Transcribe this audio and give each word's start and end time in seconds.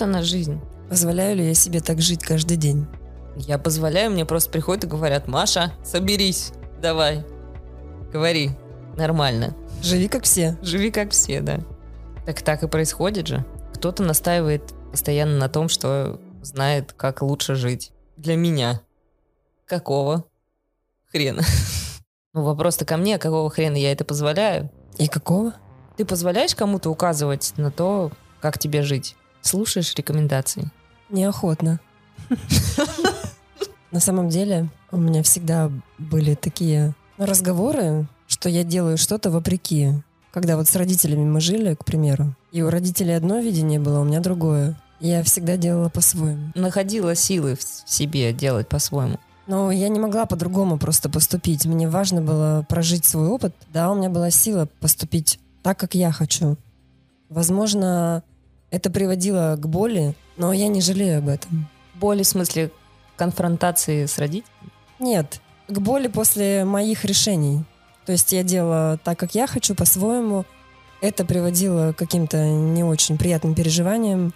Вот 0.00 0.06
она 0.06 0.22
жизнь. 0.22 0.58
Позволяю 0.88 1.36
ли 1.36 1.46
я 1.46 1.52
себе 1.52 1.80
так 1.80 2.00
жить 2.00 2.22
каждый 2.22 2.56
день? 2.56 2.86
Я 3.36 3.58
позволяю, 3.58 4.10
мне 4.10 4.24
просто 4.24 4.50
приходят 4.50 4.84
и 4.84 4.86
говорят, 4.86 5.28
Маша, 5.28 5.74
соберись, 5.84 6.52
давай, 6.80 7.26
говори, 8.10 8.52
нормально. 8.96 9.54
Живи 9.82 10.08
как 10.08 10.24
все. 10.24 10.56
Живи 10.62 10.90
как 10.90 11.10
все, 11.10 11.42
да. 11.42 11.60
Так 12.24 12.40
так 12.40 12.62
и 12.62 12.66
происходит 12.66 13.26
же. 13.26 13.44
Кто-то 13.74 14.02
настаивает 14.02 14.72
постоянно 14.90 15.36
на 15.36 15.50
том, 15.50 15.68
что 15.68 16.18
знает, 16.40 16.94
как 16.94 17.20
лучше 17.20 17.54
жить. 17.54 17.92
Для 18.16 18.36
меня. 18.36 18.80
Какого 19.66 20.24
хрена? 21.12 21.42
Ну, 22.32 22.44
вопрос-то 22.44 22.84
ко 22.84 22.96
мне, 22.96 23.18
какого 23.18 23.50
хрена 23.50 23.76
я 23.76 23.90
это 23.90 24.04
позволяю? 24.04 24.70
И 24.98 25.08
какого? 25.08 25.52
Ты 25.96 26.04
позволяешь 26.04 26.54
кому-то 26.54 26.88
указывать 26.88 27.52
на 27.56 27.72
то, 27.72 28.12
как 28.40 28.56
тебе 28.56 28.82
жить? 28.82 29.16
Слушаешь 29.42 29.94
рекомендации? 29.94 30.70
Неохотно. 31.08 31.80
На 33.90 34.00
самом 34.00 34.28
деле 34.28 34.68
у 34.92 34.96
меня 34.96 35.22
всегда 35.22 35.70
были 35.98 36.34
такие 36.34 36.94
разговоры, 37.18 38.06
что 38.26 38.48
я 38.48 38.64
делаю 38.64 38.96
что-то 38.96 39.30
вопреки. 39.30 39.92
Когда 40.30 40.56
вот 40.56 40.68
с 40.68 40.76
родителями 40.76 41.24
мы 41.24 41.40
жили, 41.40 41.74
к 41.74 41.84
примеру, 41.84 42.36
и 42.52 42.62
у 42.62 42.70
родителей 42.70 43.16
одно 43.16 43.40
видение 43.40 43.80
было, 43.80 44.00
у 44.00 44.04
меня 44.04 44.20
другое. 44.20 44.80
Я 45.00 45.22
всегда 45.24 45.56
делала 45.56 45.88
по-своему. 45.88 46.52
Находила 46.54 47.14
силы 47.14 47.56
в 47.56 47.90
себе 47.90 48.32
делать 48.32 48.68
по-своему. 48.68 49.18
Но 49.46 49.72
я 49.72 49.88
не 49.88 49.98
могла 49.98 50.26
по-другому 50.26 50.78
просто 50.78 51.08
поступить. 51.08 51.66
Мне 51.66 51.88
важно 51.88 52.20
было 52.20 52.64
прожить 52.68 53.04
свой 53.04 53.26
опыт. 53.26 53.54
Да, 53.72 53.90
у 53.90 53.96
меня 53.96 54.08
была 54.08 54.30
сила 54.30 54.68
поступить 54.78 55.40
так, 55.62 55.78
как 55.78 55.94
я 55.94 56.12
хочу. 56.12 56.56
Возможно, 57.28 58.22
это 58.70 58.90
приводило 58.90 59.56
к 59.58 59.66
боли, 59.66 60.14
но 60.36 60.52
я 60.52 60.68
не 60.68 60.80
жалею 60.80 61.18
об 61.18 61.28
этом. 61.28 61.68
Боли 61.94 62.22
в 62.22 62.26
смысле 62.26 62.70
конфронтации 63.16 64.06
с 64.06 64.18
родителями? 64.18 64.72
Нет, 64.98 65.40
к 65.68 65.78
боли 65.78 66.08
после 66.08 66.64
моих 66.64 67.04
решений. 67.04 67.64
То 68.06 68.12
есть 68.12 68.32
я 68.32 68.42
делала 68.42 68.98
так, 69.02 69.18
как 69.18 69.34
я 69.34 69.46
хочу, 69.46 69.74
по-своему. 69.74 70.44
Это 71.00 71.24
приводило 71.24 71.92
к 71.92 71.96
каким-то 71.96 72.44
не 72.48 72.84
очень 72.84 73.18
приятным 73.18 73.54
переживаниям. 73.54 74.34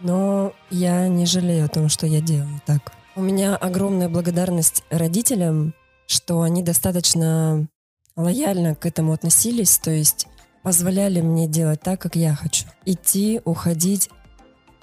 Но 0.00 0.52
я 0.70 1.08
не 1.08 1.26
жалею 1.26 1.66
о 1.66 1.68
том, 1.68 1.88
что 1.88 2.06
я 2.06 2.20
делаю 2.20 2.60
так. 2.66 2.92
У 3.16 3.20
меня 3.20 3.56
огромная 3.56 4.08
благодарность 4.08 4.82
родителям, 4.90 5.74
что 6.06 6.42
они 6.42 6.62
достаточно 6.62 7.66
лояльно 8.16 8.74
к 8.74 8.86
этому 8.86 9.12
относились, 9.12 9.78
то 9.78 9.90
есть 9.90 10.26
позволяли 10.62 11.20
мне 11.20 11.46
делать 11.46 11.80
так, 11.80 12.00
как 12.00 12.16
я 12.16 12.34
хочу. 12.34 12.66
Идти, 12.84 13.40
уходить, 13.44 14.10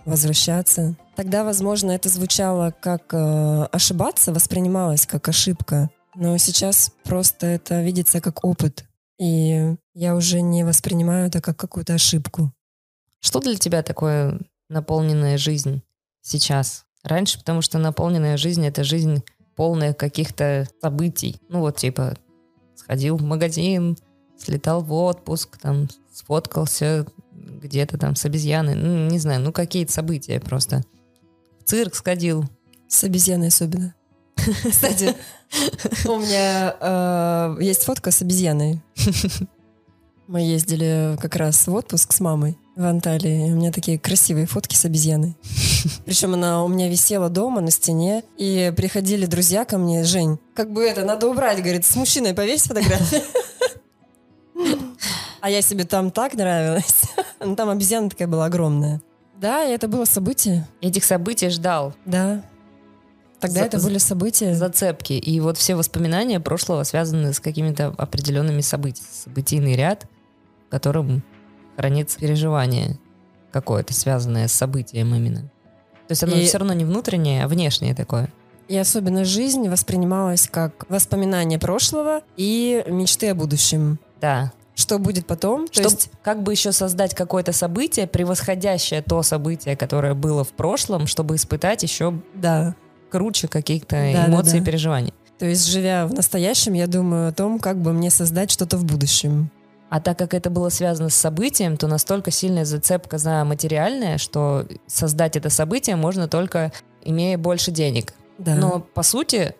возвращаться. 0.05 0.95
Тогда, 1.15 1.43
возможно, 1.43 1.91
это 1.91 2.09
звучало 2.09 2.73
как 2.79 3.13
э, 3.13 3.67
ошибаться, 3.71 4.33
воспринималось 4.33 5.05
как 5.05 5.27
ошибка, 5.27 5.89
но 6.15 6.37
сейчас 6.37 6.91
просто 7.03 7.47
это 7.47 7.83
видится 7.83 8.21
как 8.21 8.43
опыт, 8.43 8.85
и 9.19 9.75
я 9.93 10.15
уже 10.15 10.41
не 10.41 10.63
воспринимаю 10.63 11.27
это 11.27 11.41
как 11.41 11.57
какую-то 11.57 11.93
ошибку. 11.93 12.53
Что 13.19 13.39
для 13.39 13.55
тебя 13.55 13.83
такое 13.83 14.39
наполненная 14.69 15.37
жизнь 15.37 15.81
сейчас? 16.21 16.85
Раньше, 17.03 17.39
потому 17.39 17.61
что 17.61 17.77
наполненная 17.77 18.37
жизнь— 18.37 18.65
это 18.67 18.83
жизнь 18.83 19.23
полная 19.55 19.93
каких-то 19.93 20.67
событий. 20.81 21.41
Ну 21.49 21.59
вот 21.59 21.77
типа 21.77 22.15
сходил 22.75 23.17
в 23.17 23.23
магазин, 23.23 23.97
слетал 24.37 24.81
в 24.81 24.93
отпуск, 24.93 25.57
там 25.57 25.87
сфоткался 26.13 27.05
где-то 27.31 27.97
там 27.97 28.15
с 28.15 28.25
обезьяной, 28.25 28.75
ну 28.75 29.07
не 29.09 29.19
знаю, 29.19 29.41
ну 29.41 29.51
какие-то 29.51 29.91
события 29.91 30.39
просто. 30.39 30.83
В 31.59 31.69
цирк 31.69 31.95
сходил. 31.95 32.45
С 32.87 33.03
обезьяной 33.03 33.49
особенно. 33.49 33.93
Кстати, 34.69 35.13
у 36.05 36.19
меня 36.19 36.75
э, 36.79 37.57
есть 37.61 37.83
фотка 37.83 38.11
с 38.11 38.21
обезьяной. 38.21 38.81
Мы 40.27 40.41
ездили 40.41 41.17
как 41.21 41.35
раз 41.35 41.67
в 41.67 41.73
отпуск 41.73 42.13
с 42.13 42.19
мамой 42.19 42.57
в 42.75 42.85
Анталии. 42.85 43.51
У 43.51 43.55
меня 43.55 43.71
такие 43.71 43.97
красивые 43.97 44.45
фотки 44.45 44.75
с 44.75 44.85
обезьяной. 44.85 45.35
Причем 46.05 46.33
она 46.33 46.63
у 46.63 46.67
меня 46.67 46.89
висела 46.89 47.29
дома 47.29 47.59
на 47.59 47.71
стене. 47.71 48.23
И 48.37 48.71
приходили 48.75 49.25
друзья 49.25 49.65
ко 49.65 49.77
мне, 49.77 50.03
Жень, 50.03 50.37
как 50.53 50.71
бы 50.71 50.83
это, 50.83 51.03
надо 51.03 51.27
убрать, 51.27 51.59
говорит, 51.59 51.85
с 51.85 51.95
мужчиной 51.95 52.33
повесь 52.33 52.63
фотографию. 52.63 53.21
А 55.47 55.49
я 55.49 55.61
себе 55.61 55.85
там 55.85 56.11
так 56.11 56.33
нравилась. 56.33 57.03
Ну, 57.39 57.55
там 57.55 57.69
обезьяна 57.69 58.09
такая 58.09 58.27
была 58.27 58.45
огромная. 58.47 58.99
Да, 59.39 59.63
и 59.63 59.71
это 59.71 59.87
было 59.87 60.03
событие. 60.03 60.67
Этих 60.81 61.05
событий 61.05 61.47
ждал. 61.47 61.93
Да. 62.05 62.43
Тогда 63.39 63.61
За- 63.61 63.65
это 63.67 63.79
были 63.79 63.97
события. 63.97 64.53
Зацепки. 64.55 65.13
И 65.13 65.39
вот 65.39 65.57
все 65.57 65.75
воспоминания 65.75 66.41
прошлого 66.41 66.83
связаны 66.83 67.31
с 67.31 67.39
какими-то 67.39 67.93
определенными 67.97 68.59
событиями. 68.59 69.07
Событийный 69.23 69.75
ряд, 69.77 70.05
в 70.67 70.71
котором 70.71 71.23
хранится 71.77 72.19
переживание 72.19 72.99
какое-то, 73.53 73.93
связанное 73.93 74.49
с 74.49 74.51
событием 74.51 75.15
именно. 75.15 75.43
То 76.07 76.11
есть 76.11 76.23
оно 76.23 76.35
И- 76.35 76.45
все 76.45 76.57
равно 76.57 76.73
не 76.73 76.83
внутреннее, 76.83 77.45
а 77.45 77.47
внешнее 77.47 77.95
такое. 77.95 78.33
И 78.67 78.75
особенно 78.75 79.23
жизнь 79.23 79.69
воспринималась 79.69 80.49
как 80.49 80.89
воспоминание 80.89 81.57
прошлого 81.57 82.23
и 82.35 82.83
мечты 82.87 83.29
о 83.29 83.35
будущем. 83.35 83.99
Да. 84.19 84.51
Что 84.77 84.99
будет 84.99 85.25
потом? 85.25 85.67
То 85.67 85.81
Чтоб 85.81 85.91
есть, 85.91 86.11
как 86.21 86.43
бы 86.43 86.53
еще 86.53 86.71
создать 86.71 87.15
какое-то 87.15 87.51
событие, 87.51 88.05
превосходящее 88.05 89.01
то 89.01 89.23
событие, 89.23 89.75
которое 89.75 90.13
было 90.13 90.43
в 90.43 90.49
прошлом, 90.49 91.07
чтобы 91.07 91.35
испытать 91.35 91.81
еще 91.81 92.13
да. 92.35 92.75
круче 93.09 93.47
каких-то 93.47 93.95
Да, 93.95 94.25
да, 94.25 94.27
эмоций 94.27 94.53
да. 94.53 94.57
и 94.59 94.61
переживаний. 94.61 95.13
То 95.39 95.47
есть, 95.47 95.65
живя 95.67 96.05
в 96.05 96.13
настоящем, 96.13 96.73
я 96.73 96.85
думаю 96.85 97.29
о 97.29 97.31
том, 97.31 97.57
как 97.57 97.81
бы 97.81 97.91
мне 97.91 98.11
создать 98.11 98.51
что-то 98.51 98.77
в 98.77 98.85
будущем. 98.85 99.49
А 99.89 99.99
так 99.99 100.19
как 100.19 100.35
это 100.35 100.51
было 100.51 100.69
связано 100.69 101.09
с 101.09 101.15
событием, 101.15 101.75
то 101.75 101.87
настолько 101.87 102.29
сильная 102.29 102.65
зацепка 102.65 103.17
за 103.17 103.43
материальное, 103.45 104.19
что 104.19 104.67
создать 104.85 105.35
это 105.37 105.49
событие 105.49 105.95
можно 105.95 106.27
только 106.27 106.71
имея 107.03 107.39
больше 107.39 107.71
денег. 107.71 108.13
Да. 108.37 108.53
Но 108.53 108.79
по 108.79 109.01
сути 109.01 109.55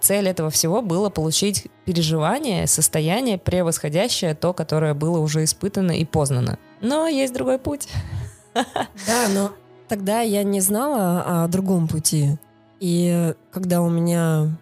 цель 0.00 0.28
этого 0.28 0.50
всего 0.50 0.82
было 0.82 1.10
получить 1.10 1.66
переживание, 1.84 2.66
состояние, 2.66 3.38
превосходящее 3.38 4.34
то, 4.34 4.52
которое 4.52 4.94
было 4.94 5.18
уже 5.18 5.42
испытано 5.44 5.92
и 5.98 6.04
познано. 6.04 6.58
Но 6.80 7.08
есть 7.08 7.34
другой 7.34 7.58
путь. 7.58 7.88
Да, 8.54 9.28
но 9.34 9.50
тогда 9.88 10.20
я 10.20 10.44
не 10.44 10.60
знала 10.60 11.42
о 11.44 11.48
другом 11.48 11.88
пути. 11.88 12.36
И 12.78 13.34
когда 13.50 13.82
у 13.82 13.90
меня 13.90 14.56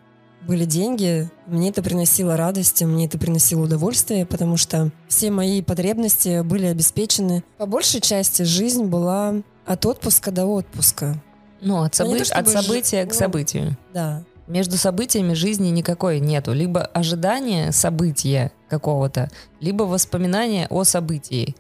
были 0.46 0.64
деньги, 0.64 1.28
мне 1.46 1.68
это 1.68 1.82
приносило 1.82 2.36
радость, 2.36 2.82
мне 2.82 3.04
это 3.06 3.18
приносило 3.18 3.64
удовольствие, 3.64 4.24
потому 4.24 4.56
что 4.56 4.90
все 5.08 5.30
мои 5.30 5.60
потребности 5.62 6.42
были 6.42 6.66
обеспечены. 6.66 7.44
По 7.58 7.66
большей 7.66 8.00
части 8.00 8.42
жизнь 8.44 8.84
была 8.84 9.34
от 9.66 9.84
отпуска 9.86 10.30
до 10.30 10.46
отпуска. 10.46 11.22
Ну, 11.60 11.82
от, 11.82 11.96
Ну, 11.98 12.06
собы- 12.06 12.24
то 12.24 12.34
от 12.34 12.48
события 12.48 13.04
к 13.04 13.08
ну, 13.08 13.14
событию. 13.14 13.76
Да. 13.92 14.24
Между 14.52 14.76
событиями 14.76 15.32
жизни 15.32 15.68
никакой 15.68 16.20
нету. 16.20 16.52
Либо 16.52 16.82
ожидание 16.82 17.72
события 17.72 18.52
какого-то, 18.68 19.30
либо 19.60 19.84
воспоминание 19.84 20.66
о 20.68 20.84
событии. 20.84 21.56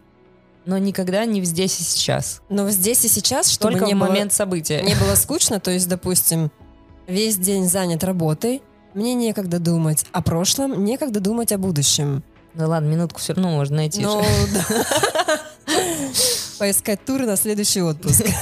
Но 0.66 0.76
никогда 0.76 1.24
не 1.24 1.40
в 1.40 1.46
здесь 1.46 1.80
и 1.80 1.84
сейчас. 1.84 2.42
Но 2.50 2.68
здесь 2.70 3.02
и 3.06 3.08
сейчас, 3.08 3.48
чтобы 3.48 3.72
Только 3.72 3.86
не 3.86 3.94
в 3.94 3.98
было- 3.98 4.08
момент 4.08 4.34
события. 4.34 4.82
не 4.82 4.94
было 4.94 5.14
скучно, 5.14 5.58
то 5.58 5.70
есть, 5.70 5.88
допустим, 5.88 6.52
весь 7.06 7.38
день 7.38 7.66
занят 7.66 8.04
работой, 8.04 8.60
мне 8.92 9.14
некогда 9.14 9.58
думать 9.58 10.04
о 10.12 10.20
прошлом, 10.20 10.84
некогда 10.84 11.20
думать 11.20 11.50
о 11.50 11.56
будущем. 11.56 12.22
Ну 12.52 12.68
ладно, 12.68 12.88
минутку 12.88 13.20
все 13.20 13.32
равно 13.32 13.52
можно 13.52 13.76
найти. 13.76 14.02
Ну, 14.02 14.22
да. 14.52 15.40
Поискать 16.58 17.02
туры 17.06 17.24
на 17.24 17.36
следующий 17.36 17.80
отпуск. 17.80 18.26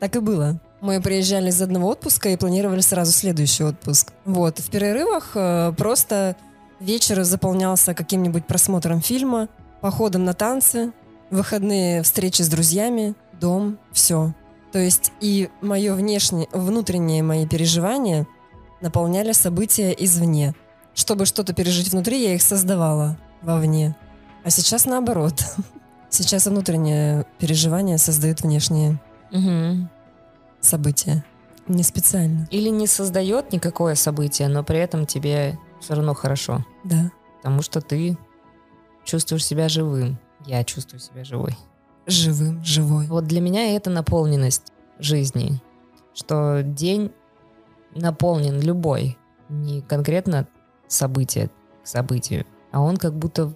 Так 0.00 0.16
и 0.16 0.20
было. 0.20 0.60
Мы 0.84 1.00
приезжали 1.00 1.48
из 1.48 1.62
одного 1.62 1.88
отпуска 1.88 2.28
и 2.28 2.36
планировали 2.36 2.82
сразу 2.82 3.10
следующий 3.10 3.64
отпуск. 3.64 4.12
Вот. 4.26 4.58
В 4.58 4.68
перерывах 4.68 5.30
э, 5.34 5.72
просто 5.78 6.36
вечер 6.78 7.24
заполнялся 7.24 7.94
каким-нибудь 7.94 8.46
просмотром 8.46 9.00
фильма, 9.00 9.48
походом 9.80 10.26
на 10.26 10.34
танцы, 10.34 10.92
выходные 11.30 12.02
встречи 12.02 12.42
с 12.42 12.48
друзьями, 12.48 13.14
дом, 13.40 13.78
все. 13.92 14.34
То 14.72 14.78
есть 14.78 15.10
и 15.22 15.48
мое 15.62 15.94
внешнее, 15.94 16.48
внутренние 16.52 17.22
мои 17.22 17.46
переживания 17.46 18.26
наполняли 18.82 19.32
события 19.32 19.90
извне. 19.92 20.54
Чтобы 20.92 21.24
что-то 21.24 21.54
пережить 21.54 21.92
внутри, 21.92 22.22
я 22.22 22.34
их 22.34 22.42
создавала 22.42 23.16
вовне. 23.40 23.96
А 24.44 24.50
сейчас 24.50 24.84
наоборот. 24.84 25.42
Сейчас 26.10 26.44
внутреннее 26.44 27.24
переживание 27.38 27.96
создает 27.96 28.42
внешние 28.42 29.00
Мгм. 29.30 29.88
События. 30.64 31.24
Не 31.66 31.82
специально, 31.82 32.46
Или 32.50 32.68
не 32.68 32.86
создает 32.86 33.52
никакое 33.52 33.94
событие, 33.94 34.48
но 34.48 34.62
при 34.62 34.78
этом 34.78 35.06
тебе 35.06 35.58
все 35.80 35.94
равно 35.94 36.14
хорошо. 36.14 36.64
да. 36.84 37.10
Потому 37.38 37.60
что 37.62 37.80
ты 37.82 38.16
чувствуешь 39.04 39.44
себя 39.44 39.68
живым. 39.68 40.18
Я 40.46 40.64
чувствую 40.64 41.00
себя 41.00 41.24
живой. 41.24 41.56
живым, 42.06 42.62
живой. 42.64 43.06
Вот 43.06 43.24
для 43.24 43.40
меня 43.40 43.74
это 43.76 43.90
наполненность 43.90 44.72
жизни, 44.98 45.60
что 46.14 46.62
день 46.62 47.12
наполнен 47.94 48.60
любой, 48.60 49.18
не 49.48 49.82
конкретно 49.82 50.46
событие 50.88 51.50
к 51.82 51.86
событию, 51.86 52.46
а 52.72 52.80
он 52.80 52.96
как 52.96 53.14
будто 53.14 53.54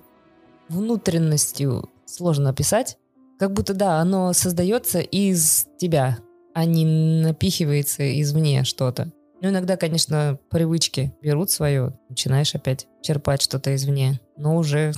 внутренностью 0.68 1.88
сложно 2.04 2.50
описать, 2.50 2.98
как 3.38 3.52
будто, 3.52 3.74
да, 3.74 4.00
оно 4.00 4.32
создается 4.32 5.00
из 5.00 5.66
тебя, 5.78 6.18
а 6.58 6.64
не 6.64 6.84
напихивается 7.22 8.20
извне 8.20 8.64
что-то. 8.64 9.12
Ну, 9.40 9.50
иногда, 9.50 9.76
конечно, 9.76 10.40
привычки 10.50 11.14
берут 11.22 11.52
свое, 11.52 11.96
начинаешь 12.08 12.52
опять 12.52 12.88
черпать 13.00 13.42
что-то 13.42 13.76
извне, 13.76 14.18
но 14.36 14.56
уже 14.56 14.92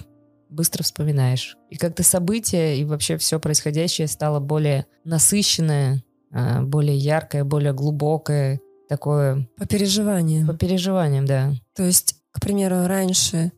быстро 0.48 0.82
вспоминаешь. 0.82 1.58
И 1.68 1.76
как-то 1.76 2.02
события 2.02 2.78
и 2.78 2.86
вообще 2.86 3.18
все 3.18 3.38
происходящее 3.38 4.06
стало 4.06 4.40
более 4.40 4.86
насыщенное, 5.04 6.02
а, 6.32 6.62
более 6.62 6.96
яркое, 6.96 7.44
более 7.44 7.74
глубокое, 7.74 8.58
такое... 8.88 9.46
По 9.58 9.66
переживаниям. 9.66 10.46
По 10.46 10.54
переживаниям, 10.54 11.26
да. 11.26 11.52
То 11.76 11.82
есть, 11.82 12.14
к 12.32 12.40
примеру, 12.40 12.86
раньше 12.86 13.52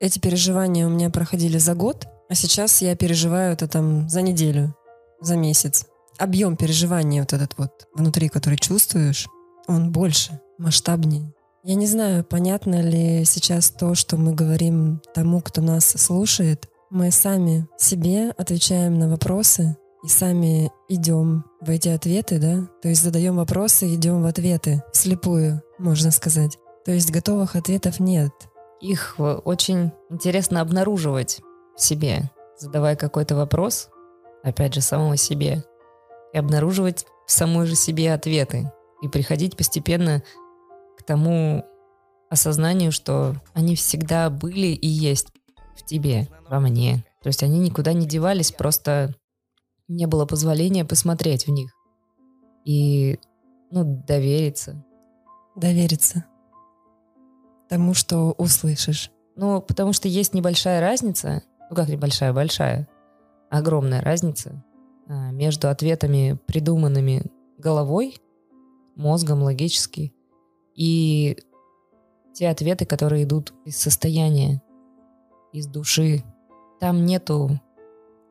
эти 0.00 0.18
переживания 0.18 0.86
у 0.86 0.90
меня 0.90 1.10
проходили 1.10 1.58
за 1.58 1.74
год, 1.74 2.06
а 2.30 2.34
сейчас 2.34 2.80
я 2.80 2.96
переживаю 2.96 3.52
это 3.52 3.68
там 3.68 4.08
за 4.08 4.22
неделю, 4.22 4.74
за 5.20 5.36
месяц. 5.36 5.86
Объем 6.18 6.56
переживания 6.56 7.20
вот 7.22 7.32
этот 7.32 7.58
вот 7.58 7.88
внутри, 7.94 8.28
который 8.28 8.58
чувствуешь, 8.58 9.26
он 9.66 9.90
больше, 9.90 10.40
масштабнее. 10.58 11.32
Я 11.62 11.74
не 11.74 11.86
знаю, 11.86 12.24
понятно 12.24 12.82
ли 12.82 13.24
сейчас 13.24 13.70
то, 13.70 13.94
что 13.94 14.16
мы 14.16 14.34
говорим 14.34 15.00
тому, 15.14 15.40
кто 15.40 15.62
нас 15.62 15.86
слушает. 15.86 16.68
Мы 16.90 17.10
сами 17.10 17.66
себе 17.78 18.30
отвечаем 18.30 18.98
на 18.98 19.08
вопросы 19.08 19.76
и 20.04 20.08
сами 20.08 20.70
идем 20.88 21.44
в 21.60 21.70
эти 21.70 21.88
ответы, 21.88 22.38
да? 22.38 22.68
То 22.82 22.88
есть 22.88 23.02
задаем 23.02 23.36
вопросы, 23.36 23.94
идем 23.94 24.22
в 24.22 24.26
ответы, 24.26 24.82
слепую, 24.92 25.62
можно 25.78 26.10
сказать. 26.10 26.58
То 26.84 26.92
есть 26.92 27.10
готовых 27.10 27.56
ответов 27.56 27.98
нет. 27.98 28.32
Их 28.82 29.14
очень 29.18 29.90
интересно 30.10 30.60
обнаруживать 30.60 31.40
в 31.76 31.80
себе, 31.80 32.30
задавая 32.58 32.96
какой-то 32.96 33.34
вопрос, 33.34 33.88
опять 34.42 34.74
же, 34.74 34.82
самому 34.82 35.16
себе, 35.16 35.64
и 36.34 36.38
обнаруживать 36.38 37.06
в 37.26 37.32
самой 37.32 37.66
же 37.66 37.76
себе 37.76 38.12
ответы, 38.12 38.70
и 39.00 39.08
приходить 39.08 39.56
постепенно 39.56 40.22
к 40.98 41.02
тому 41.04 41.64
осознанию, 42.28 42.90
что 42.90 43.36
они 43.54 43.76
всегда 43.76 44.28
были 44.30 44.66
и 44.66 44.88
есть 44.88 45.28
в 45.76 45.84
тебе, 45.84 46.28
во 46.48 46.58
мне. 46.58 47.04
То 47.22 47.28
есть 47.28 47.42
они 47.42 47.60
никуда 47.60 47.92
не 47.92 48.06
девались, 48.06 48.50
просто 48.50 49.14
не 49.86 50.06
было 50.06 50.26
позволения 50.26 50.84
посмотреть 50.84 51.46
в 51.46 51.50
них. 51.50 51.72
И, 52.64 53.20
ну, 53.70 53.84
довериться. 53.84 54.84
Довериться 55.54 56.24
тому, 57.68 57.94
что 57.94 58.32
услышишь. 58.32 59.10
Ну, 59.36 59.60
потому 59.60 59.92
что 59.92 60.08
есть 60.08 60.34
небольшая 60.34 60.80
разница, 60.80 61.42
ну 61.70 61.76
как 61.76 61.88
небольшая, 61.88 62.32
большая, 62.32 62.88
огромная 63.50 64.00
разница 64.00 64.64
между 65.06 65.68
ответами, 65.68 66.38
придуманными 66.46 67.22
головой, 67.58 68.18
мозгом 68.96 69.42
логически, 69.42 70.14
и 70.74 71.36
те 72.32 72.48
ответы, 72.48 72.84
которые 72.84 73.24
идут 73.24 73.54
из 73.64 73.76
состояния, 73.76 74.60
из 75.52 75.66
души. 75.66 76.24
Там 76.80 77.06
нету 77.06 77.60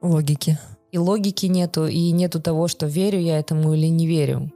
логики. 0.01 0.59
И 0.91 0.97
логики 0.97 1.47
нету, 1.47 1.87
и 1.87 2.11
нету 2.11 2.41
того, 2.41 2.67
что 2.67 2.85
верю 2.85 3.19
я 3.19 3.39
этому 3.39 3.73
или 3.73 3.87
не 3.87 4.05
верю. 4.05 4.51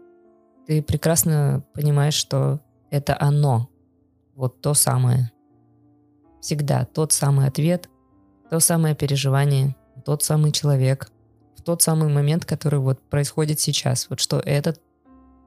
Ты 0.68 0.84
прекрасно 0.84 1.64
понимаешь, 1.74 2.14
что 2.14 2.60
это 2.92 3.18
оно. 3.20 3.70
Вот 4.36 4.62
то 4.62 4.74
самое. 4.74 5.32
Всегда 6.42 6.86
тот 6.86 7.12
самый 7.12 7.48
ответ, 7.48 7.90
то 8.52 8.60
самое 8.60 8.96
переживание, 8.96 9.76
тот 10.06 10.24
самый 10.24 10.52
человек, 10.52 11.12
тот 11.68 11.82
самый 11.82 12.08
момент, 12.08 12.46
который 12.46 12.80
вот 12.80 12.98
происходит 13.10 13.60
сейчас. 13.60 14.10
Вот 14.10 14.22
что 14.22 14.40
это 14.40 14.78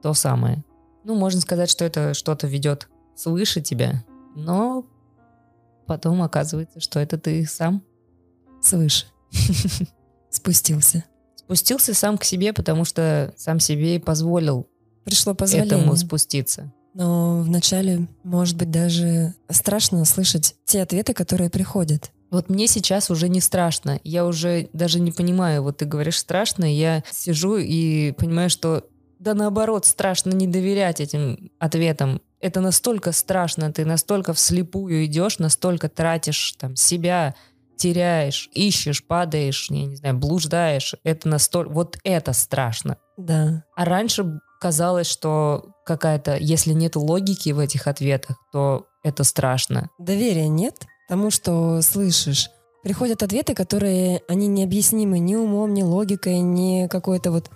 то 0.03 0.13
самое. 0.13 0.63
Ну, 1.03 1.15
можно 1.15 1.41
сказать, 1.41 1.67
что 1.67 1.83
это 1.83 2.13
что-то 2.13 2.45
ведет 2.45 2.87
свыше 3.15 3.59
тебя, 3.59 4.03
но 4.35 4.85
потом 5.87 6.21
оказывается, 6.21 6.79
что 6.79 6.99
это 6.99 7.17
ты 7.17 7.43
сам 7.47 7.81
свыше 8.61 9.07
спустился. 10.29 11.05
Спустился 11.35 11.95
сам 11.95 12.19
к 12.19 12.23
себе, 12.23 12.53
потому 12.53 12.85
что 12.85 13.33
сам 13.35 13.59
себе 13.59 13.95
и 13.95 13.99
позволил 13.99 14.67
Пришло 15.03 15.33
позволение. 15.33 15.75
этому 15.75 15.95
спуститься. 15.95 16.71
Но 16.93 17.41
вначале, 17.41 18.07
может 18.23 18.57
быть, 18.57 18.69
даже 18.69 19.33
страшно 19.49 20.05
слышать 20.05 20.55
те 20.65 20.83
ответы, 20.83 21.15
которые 21.15 21.49
приходят. 21.49 22.11
Вот 22.31 22.49
мне 22.49 22.67
сейчас 22.67 23.11
уже 23.11 23.27
не 23.29 23.41
страшно. 23.41 23.99
Я 24.03 24.25
уже 24.25 24.69
даже 24.73 24.99
не 24.99 25.11
понимаю, 25.11 25.61
вот 25.63 25.77
ты 25.77 25.85
говоришь 25.85 26.17
страшно, 26.17 26.63
я 26.65 27.03
сижу 27.11 27.57
и 27.57 28.13
понимаю, 28.13 28.49
что 28.49 28.85
да 29.19 29.35
наоборот, 29.35 29.85
страшно 29.85 30.31
не 30.31 30.47
доверять 30.47 30.99
этим 30.99 31.51
ответам. 31.59 32.21
Это 32.39 32.59
настолько 32.59 33.11
страшно, 33.11 33.71
ты 33.71 33.85
настолько 33.85 34.33
вслепую 34.33 35.05
идешь, 35.05 35.37
настолько 35.37 35.89
тратишь 35.89 36.55
там 36.57 36.75
себя, 36.75 37.35
теряешь, 37.75 38.49
ищешь, 38.53 39.05
падаешь, 39.05 39.67
я 39.69 39.85
не 39.85 39.95
знаю, 39.95 40.17
блуждаешь. 40.17 40.95
Это 41.03 41.27
настолько... 41.27 41.71
Вот 41.71 41.97
это 42.03 42.33
страшно. 42.33 42.97
Да. 43.17 43.63
А 43.75 43.85
раньше 43.85 44.39
казалось, 44.59 45.07
что 45.07 45.73
какая-то, 45.85 46.37
если 46.37 46.73
нет 46.73 46.95
логики 46.95 47.49
в 47.49 47.59
этих 47.59 47.87
ответах, 47.87 48.37
то 48.51 48.85
это 49.03 49.23
страшно. 49.23 49.89
Доверия 49.99 50.47
нет 50.47 50.75
тому, 51.11 51.29
что 51.29 51.81
слышишь. 51.81 52.49
Приходят 52.83 53.21
ответы, 53.21 53.53
которые, 53.53 54.21
они 54.29 54.47
необъяснимы 54.47 55.19
ни 55.19 55.35
умом, 55.35 55.73
ни 55.73 55.83
логикой, 55.83 56.39
ни 56.39 56.87
какой-то 56.87 57.33
вот 57.33 57.49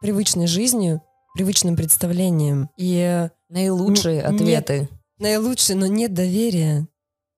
привычной 0.00 0.46
жизнью 0.46 1.02
привычным 1.34 1.74
представлением. 1.74 2.70
И 2.76 3.28
наилучшие 3.48 4.20
н- 4.20 4.36
ответы. 4.36 4.78
Нет, 4.78 4.90
наилучшие, 5.18 5.74
но 5.74 5.86
нет 5.86 6.14
доверия, 6.14 6.86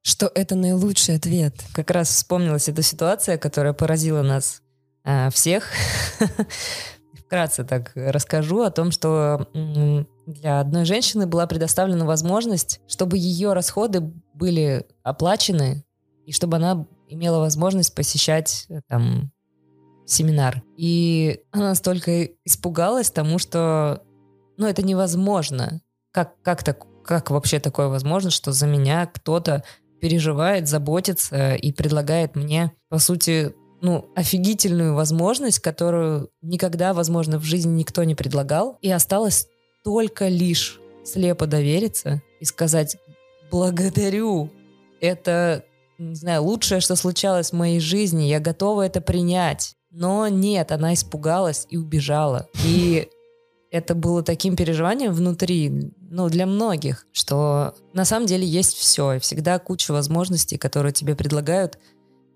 что 0.02 0.31
это 0.35 0.57
наилучший 0.57 1.17
ответ. 1.17 1.55
Как 1.73 1.91
раз 1.91 2.11
вспомнилась 2.11 2.69
эта 2.69 2.83
ситуация, 2.83 3.38
которая 3.38 3.73
поразила 3.73 4.21
нас 4.21 4.61
э, 5.05 5.31
всех. 5.31 5.71
Вкратце 7.26 7.64
так 7.64 7.93
расскажу 7.95 8.61
о 8.61 8.71
том, 8.71 8.91
что 8.91 9.49
для 10.26 10.61
одной 10.61 10.85
женщины 10.85 11.26
была 11.26 11.47
предоставлена 11.47 12.05
возможность, 12.05 12.81
чтобы 12.87 13.17
ее 13.17 13.55
расходы 13.55 14.12
были 14.35 14.87
оплачены 15.03 15.85
и 16.27 16.33
чтобы 16.33 16.57
она 16.57 16.87
имела 17.09 17.41
возможность 17.41 17.95
посещать 17.95 18.67
э, 18.69 18.81
там 18.89 19.33
семинар. 20.07 20.62
И 20.77 21.41
она 21.51 21.71
настолько 21.71 22.25
испугалась 22.45 23.11
тому, 23.11 23.39
что 23.39 24.03
ну, 24.57 24.67
это 24.67 24.83
невозможно. 24.83 25.81
Как, 26.12 26.41
как, 26.43 26.62
так, 26.62 26.87
как 27.05 27.31
вообще 27.31 27.59
такое 27.59 27.89
возможно, 27.89 28.31
что 28.31 28.53
за 28.53 28.67
меня 28.67 29.07
кто-то 29.07 29.65
переживает, 30.01 30.69
заботится 30.69 31.55
и 31.55 31.73
предлагает 31.73 32.35
мне, 32.35 32.73
по 32.89 32.99
сути, 32.99 33.55
ну, 33.81 34.11
офигительную 34.15 34.95
возможность, 34.95 35.59
которую 35.59 36.31
никогда, 36.41 36.93
возможно, 36.93 37.39
в 37.39 37.45
жизни 37.45 37.73
никто 37.73 38.05
не 38.05 38.15
предлагал. 38.15 38.79
И 38.81 38.91
осталось 38.91 39.49
только 39.85 40.29
лишь 40.29 40.81
слепо 41.05 41.47
довериться 41.47 42.23
и 42.41 42.45
сказать 42.45 42.97
«благодарю». 43.52 44.50
Это, 45.00 45.64
не 45.99 46.14
знаю, 46.14 46.42
лучшее, 46.42 46.80
что 46.80 46.97
случалось 46.97 47.50
в 47.50 47.56
моей 47.56 47.78
жизни. 47.78 48.25
Я 48.25 48.40
готова 48.40 48.87
это 48.87 49.00
принять. 49.00 49.76
Но 49.90 50.26
нет, 50.28 50.73
она 50.73 50.94
испугалась 50.94 51.66
и 51.68 51.76
убежала. 51.76 52.49
И 52.64 53.09
это 53.71 53.94
было 53.94 54.23
таким 54.23 54.56
переживанием 54.56 55.12
внутри, 55.12 55.92
ну, 56.11 56.28
для 56.28 56.47
многих, 56.47 57.06
что 57.12 57.75
на 57.92 58.04
самом 58.04 58.26
деле 58.26 58.47
есть 58.47 58.75
все, 58.75 59.14
и 59.14 59.18
всегда 59.18 59.59
куча 59.59 59.92
возможностей, 59.92 60.56
которые 60.56 60.92
тебе 60.92 61.14
предлагают, 61.14 61.78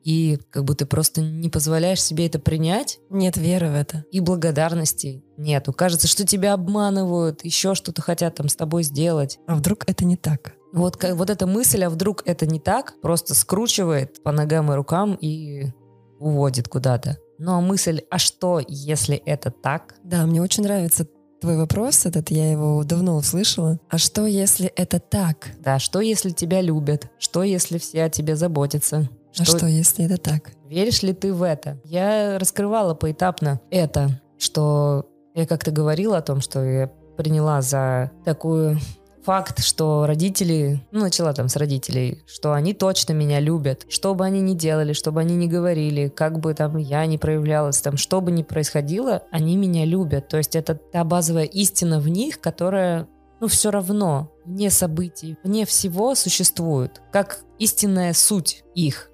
и 0.06 0.38
как 0.50 0.64
бы 0.64 0.74
ты 0.74 0.86
просто 0.86 1.20
не 1.20 1.48
позволяешь 1.48 2.02
себе 2.02 2.26
это 2.26 2.38
принять. 2.38 3.00
Нет 3.10 3.36
веры 3.36 3.70
в 3.70 3.74
это. 3.74 4.04
И 4.12 4.20
благодарности 4.20 5.24
нету. 5.36 5.72
Кажется, 5.72 6.06
что 6.06 6.24
тебя 6.24 6.52
обманывают, 6.52 7.44
еще 7.44 7.74
что-то 7.74 8.02
хотят 8.02 8.36
там 8.36 8.48
с 8.48 8.54
тобой 8.54 8.84
сделать. 8.84 9.40
А 9.48 9.56
вдруг 9.56 9.82
это 9.88 10.04
не 10.04 10.16
так? 10.16 10.55
Вот, 10.76 11.02
вот 11.02 11.30
эта 11.30 11.46
мысль, 11.46 11.84
а 11.84 11.90
вдруг 11.90 12.22
это 12.26 12.44
не 12.44 12.60
так, 12.60 13.00
просто 13.00 13.34
скручивает 13.34 14.22
по 14.22 14.30
ногам 14.30 14.70
и 14.70 14.74
рукам 14.74 15.16
и 15.18 15.72
уводит 16.20 16.68
куда-то. 16.68 17.16
Но 17.38 17.62
мысль, 17.62 18.02
а 18.10 18.18
что, 18.18 18.60
если 18.68 19.16
это 19.16 19.50
так? 19.50 19.94
Да, 20.04 20.26
мне 20.26 20.42
очень 20.42 20.64
нравится 20.64 21.08
твой 21.40 21.56
вопрос 21.56 22.04
этот, 22.04 22.30
я 22.30 22.50
его 22.50 22.84
давно 22.84 23.16
услышала. 23.16 23.78
А 23.88 23.96
что, 23.96 24.26
если 24.26 24.66
это 24.66 25.00
так? 25.00 25.48
Да, 25.60 25.78
что, 25.78 26.00
если 26.00 26.30
тебя 26.30 26.60
любят? 26.60 27.10
Что, 27.18 27.42
если 27.42 27.78
все 27.78 28.04
о 28.04 28.10
тебе 28.10 28.36
заботятся? 28.36 29.08
А 29.38 29.44
что, 29.44 29.66
если 29.66 30.04
это 30.04 30.18
так? 30.18 30.52
Веришь 30.68 31.02
ли 31.02 31.14
ты 31.14 31.32
в 31.32 31.42
это? 31.42 31.80
Я 31.84 32.38
раскрывала 32.38 32.92
поэтапно 32.92 33.62
это, 33.70 34.20
что 34.38 35.06
я 35.34 35.46
как-то 35.46 35.70
говорила 35.70 36.18
о 36.18 36.22
том, 36.22 36.42
что 36.42 36.62
я 36.62 36.88
приняла 37.16 37.62
за 37.62 38.10
такую 38.26 38.78
факт, 39.26 39.60
что 39.60 40.06
родители, 40.06 40.80
ну, 40.92 41.00
начала 41.00 41.32
там 41.32 41.48
с 41.48 41.56
родителей, 41.56 42.22
что 42.28 42.52
они 42.52 42.74
точно 42.74 43.12
меня 43.12 43.40
любят, 43.40 43.84
что 43.88 44.14
бы 44.14 44.24
они 44.24 44.40
ни 44.40 44.54
делали, 44.54 44.92
что 44.92 45.10
бы 45.10 45.20
они 45.20 45.34
ни 45.34 45.48
говорили, 45.48 46.06
как 46.06 46.38
бы 46.38 46.54
там 46.54 46.76
я 46.76 47.04
ни 47.06 47.16
проявлялась, 47.16 47.80
там, 47.80 47.96
что 47.96 48.20
бы 48.20 48.30
ни 48.30 48.44
происходило, 48.44 49.24
они 49.32 49.56
меня 49.56 49.84
любят. 49.84 50.28
То 50.28 50.36
есть 50.36 50.54
это 50.54 50.76
та 50.76 51.02
базовая 51.02 51.42
истина 51.42 51.98
в 51.98 52.08
них, 52.08 52.40
которая, 52.40 53.08
ну, 53.40 53.48
все 53.48 53.72
равно, 53.72 54.30
вне 54.44 54.70
событий, 54.70 55.36
вне 55.42 55.66
всего 55.66 56.14
существует, 56.14 57.02
как 57.10 57.40
истинная 57.58 58.12
суть 58.12 58.62
их. 58.76 59.10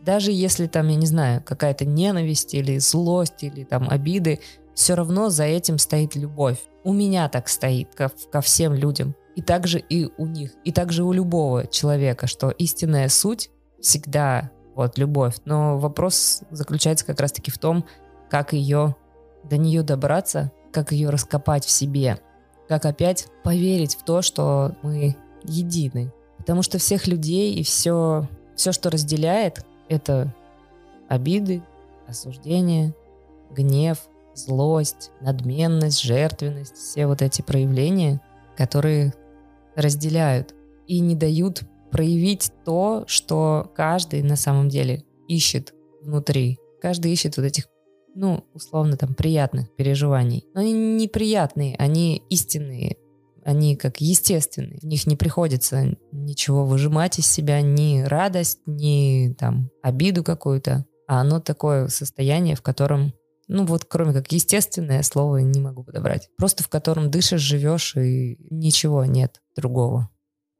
Даже 0.00 0.32
если 0.32 0.68
там, 0.68 0.88
я 0.88 0.96
не 0.96 1.06
знаю, 1.06 1.42
какая-то 1.44 1.84
ненависть 1.84 2.54
или 2.54 2.78
злость 2.78 3.42
или 3.42 3.64
там 3.64 3.90
обиды, 3.90 4.40
все 4.74 4.94
равно 4.94 5.28
за 5.28 5.44
этим 5.44 5.76
стоит 5.76 6.16
любовь. 6.16 6.56
У 6.82 6.94
меня 6.94 7.28
так 7.28 7.48
стоит 7.48 7.94
ко, 7.94 8.10
ко 8.32 8.40
всем 8.40 8.72
людям. 8.72 9.14
И 9.36 9.42
также 9.42 9.78
и 9.78 10.10
у 10.18 10.26
них, 10.26 10.52
и 10.64 10.72
также 10.72 11.04
у 11.04 11.12
любого 11.12 11.66
человека, 11.66 12.26
что 12.26 12.50
истинная 12.50 13.08
суть 13.08 13.50
всегда 13.80 14.50
вот 14.74 14.98
любовь. 14.98 15.36
Но 15.44 15.78
вопрос 15.78 16.42
заключается 16.50 17.06
как 17.06 17.20
раз-таки 17.20 17.50
в 17.50 17.58
том, 17.58 17.84
как 18.28 18.52
ее 18.52 18.96
до 19.44 19.56
нее 19.56 19.82
добраться, 19.82 20.52
как 20.72 20.92
ее 20.92 21.10
раскопать 21.10 21.64
в 21.64 21.70
себе, 21.70 22.18
как 22.68 22.84
опять 22.84 23.28
поверить 23.42 23.96
в 23.96 24.04
то, 24.04 24.22
что 24.22 24.76
мы 24.82 25.16
едины. 25.42 26.12
Потому 26.38 26.62
что 26.62 26.78
всех 26.78 27.06
людей 27.06 27.54
и 27.54 27.62
все, 27.62 28.28
все, 28.56 28.72
что 28.72 28.90
разделяет, 28.90 29.64
это 29.88 30.34
обиды, 31.08 31.62
осуждение, 32.06 32.94
гнев, 33.50 33.98
злость, 34.34 35.10
надменность, 35.20 36.00
жертвенность, 36.00 36.76
все 36.76 37.06
вот 37.06 37.22
эти 37.22 37.42
проявления, 37.42 38.20
которые 38.56 39.12
разделяют 39.76 40.54
и 40.86 41.00
не 41.00 41.14
дают 41.14 41.62
проявить 41.90 42.52
то, 42.64 43.04
что 43.06 43.70
каждый 43.74 44.22
на 44.22 44.36
самом 44.36 44.68
деле 44.68 45.04
ищет 45.28 45.74
внутри. 46.02 46.58
Каждый 46.80 47.12
ищет 47.12 47.36
вот 47.36 47.44
этих, 47.44 47.68
ну, 48.14 48.44
условно, 48.54 48.96
там, 48.96 49.14
приятных 49.14 49.74
переживаний. 49.74 50.46
Но 50.54 50.60
они 50.60 50.72
неприятные, 50.72 51.76
они 51.76 52.22
истинные, 52.30 52.96
они 53.44 53.76
как 53.76 54.00
естественные. 54.00 54.78
В 54.80 54.84
них 54.84 55.06
не 55.06 55.16
приходится 55.16 55.96
ничего 56.12 56.64
выжимать 56.64 57.18
из 57.18 57.26
себя, 57.26 57.60
ни 57.60 58.00
радость, 58.00 58.60
ни 58.66 59.34
там 59.38 59.70
обиду 59.82 60.24
какую-то. 60.24 60.86
А 61.06 61.20
оно 61.20 61.40
такое 61.40 61.88
состояние, 61.88 62.54
в 62.54 62.62
котором 62.62 63.12
ну 63.52 63.64
вот 63.64 63.84
кроме 63.84 64.12
как 64.12 64.30
естественное 64.30 65.02
слово 65.02 65.38
не 65.38 65.60
могу 65.60 65.82
подобрать. 65.82 66.28
Просто 66.36 66.62
в 66.62 66.68
котором 66.68 67.10
дышишь, 67.10 67.40
живешь 67.40 67.96
и 67.96 68.38
ничего 68.48 69.04
нет 69.04 69.40
другого. 69.60 70.10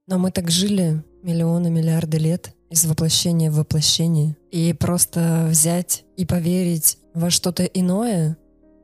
Но 0.06 0.18
мы 0.18 0.30
так 0.30 0.50
жили 0.50 1.02
миллионы, 1.22 1.70
миллиарды 1.70 2.18
лет 2.18 2.54
из 2.70 2.84
воплощения 2.84 3.50
в 3.50 3.56
воплощение. 3.56 4.36
И 4.50 4.72
просто 4.72 5.46
взять 5.48 6.04
и 6.16 6.24
поверить 6.24 6.98
во 7.14 7.30
что-то 7.30 7.64
иное, 7.64 8.36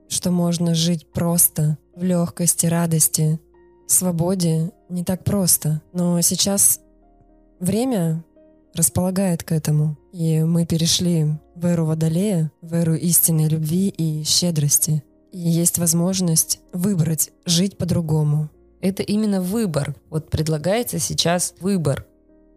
что 0.09 0.31
можно 0.31 0.75
жить 0.75 1.13
просто, 1.13 1.79
в 1.95 2.03
легкости, 2.03 2.67
радости, 2.67 3.41
свободе, 3.87 4.73
не 4.89 5.05
так 5.05 5.25
просто. 5.25 5.83
Но 5.93 6.21
сейчас 6.21 6.81
время 7.61 8.25
располагает 8.75 9.43
к 9.43 9.53
этому. 9.53 9.97
И 10.13 10.43
мы 10.43 10.67
перешли 10.67 11.27
в 11.55 11.67
эру 11.67 11.87
Водолея, 11.87 12.53
в 12.61 12.75
эру 12.75 12.95
истинной 12.95 13.49
любви 13.49 13.89
и 13.89 14.23
щедрости. 14.25 15.03
И 15.33 15.39
есть 15.39 15.79
возможность 15.79 16.61
выбрать 16.73 17.31
жить 17.45 17.79
по-другому. 17.79 18.51
Это 18.87 19.03
именно 19.03 19.41
выбор. 19.41 19.97
Вот 20.11 20.31
предлагается 20.31 21.01
сейчас 21.01 21.55
выбор. 21.59 22.07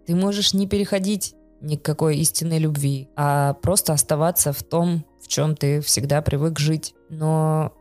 Ты 0.05 0.13
можешь 0.13 0.53
не 0.53 0.67
переходить 0.67 1.33
ни 1.59 1.75
к 1.75 1.81
какой 1.81 2.17
истинной 2.17 2.59
любви, 2.59 3.09
а 3.15 3.55
просто 3.55 3.93
оставаться 3.93 4.53
в 4.53 4.61
том, 4.61 5.03
в 5.23 5.27
чем 5.27 5.55
ты 5.55 5.81
всегда 5.81 6.21
привык 6.21 6.59
жить. 6.59 6.93
Но 7.09 7.73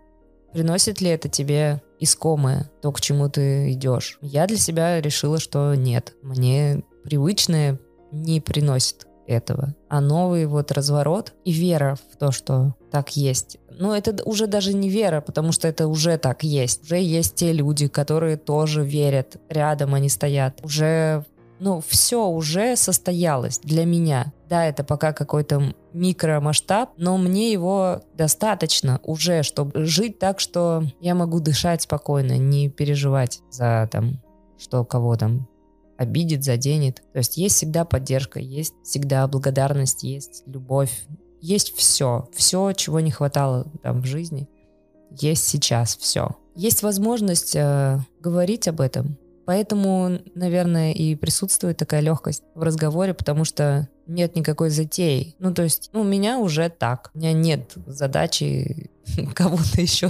приносит 0.55 1.03
ли 1.03 1.11
это 1.11 1.29
тебе 1.29 1.83
искомое, 2.01 2.71
то, 2.81 2.91
к 2.91 3.03
чему 3.03 3.29
ты 3.29 3.71
идешь? 3.73 4.19
Я 4.23 4.47
для 4.47 4.57
себя 4.57 4.99
решила, 5.03 5.39
что 5.39 5.75
нет. 5.75 6.15
Мне 6.23 6.83
привычное 7.05 7.79
не 8.13 8.41
приносит 8.41 9.07
этого. 9.27 9.75
А 9.91 10.01
новый 10.01 10.47
вот 10.47 10.73
разворот 10.73 11.35
и 11.45 11.53
вера 11.53 11.99
в 12.11 12.17
то, 12.17 12.33
что 12.33 12.75
так 12.91 13.17
есть. 13.17 13.59
Ну, 13.71 13.93
это 13.93 14.17
уже 14.25 14.47
даже 14.47 14.75
не 14.75 14.89
вера, 14.89 15.21
потому 15.21 15.53
что 15.53 15.69
это 15.69 15.87
уже 15.87 16.19
так 16.19 16.43
есть. 16.43 16.83
Уже 16.85 17.01
есть 17.01 17.37
те 17.37 17.53
люди, 17.53 17.89
которые 17.89 18.37
тоже 18.37 18.85
верят. 18.85 19.37
Рядом 19.49 19.95
они 19.95 20.09
стоят. 20.09 20.61
Уже 20.65 21.25
ну, 21.61 21.83
все 21.87 22.27
уже 22.27 22.77
состоялось 22.77 23.59
для 23.59 23.85
меня. 23.85 24.33
Да, 24.49 24.65
это 24.65 24.85
пока 24.85 25.13
какой-то 25.13 25.75
микромасштаб, 25.93 26.91
но 26.97 27.19
мне 27.19 27.53
его 27.53 28.03
достаточно 28.15 29.01
уже, 29.03 29.43
чтобы 29.43 29.85
жить 29.85 30.19
так, 30.19 30.41
что 30.41 30.85
я 31.01 31.15
могу 31.15 31.41
дышать 31.41 31.83
спокойно, 31.83 32.39
не 32.39 32.69
переживать 32.69 33.41
за 33.51 33.89
там, 33.91 34.23
что 34.59 34.85
кого 34.85 35.17
там 35.17 35.49
обидит, 35.97 36.45
заденет. 36.45 37.03
То 37.13 37.19
есть 37.19 37.37
есть 37.37 37.57
всегда 37.57 37.85
поддержка, 37.85 38.39
есть 38.39 38.75
всегда 38.85 39.27
благодарность, 39.27 40.05
есть 40.05 40.45
любовь, 40.47 41.07
есть 41.41 41.77
все, 41.77 42.29
все, 42.35 42.73
чего 42.73 43.01
не 43.01 43.11
хватало 43.11 43.67
там 43.83 44.03
в 44.03 44.07
жизни, 44.07 44.49
есть 45.11 45.45
сейчас 45.45 45.97
все. 45.97 46.37
Есть 46.55 46.83
возможность 46.83 47.55
э, 47.55 47.99
говорить 48.21 48.69
об 48.69 48.81
этом, 48.81 49.17
поэтому, 49.47 50.19
наверное, 50.35 50.93
и 50.93 51.15
присутствует 51.15 51.77
такая 51.77 52.01
легкость 52.01 52.43
в 52.55 52.63
разговоре, 52.63 53.15
потому 53.15 53.45
что 53.45 53.89
нет 54.07 54.35
никакой 54.35 54.71
затеи. 54.71 55.37
Ну, 55.39 55.55
то 55.55 55.63
есть, 55.63 55.91
ну, 55.93 56.01
у 56.01 56.05
меня 56.05 56.39
уже 56.39 56.69
так. 56.69 57.11
У 57.15 57.19
меня 57.19 57.33
нет 57.33 57.73
задачи 57.87 58.91
кого-то 59.35 59.81
еще 59.81 60.09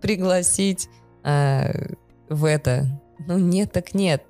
пригласить 0.00 0.88
э, 1.22 1.94
в 2.28 2.44
это. 2.44 3.00
Ну, 3.26 3.38
нет, 3.38 3.72
так 3.72 3.94
нет. 3.94 4.24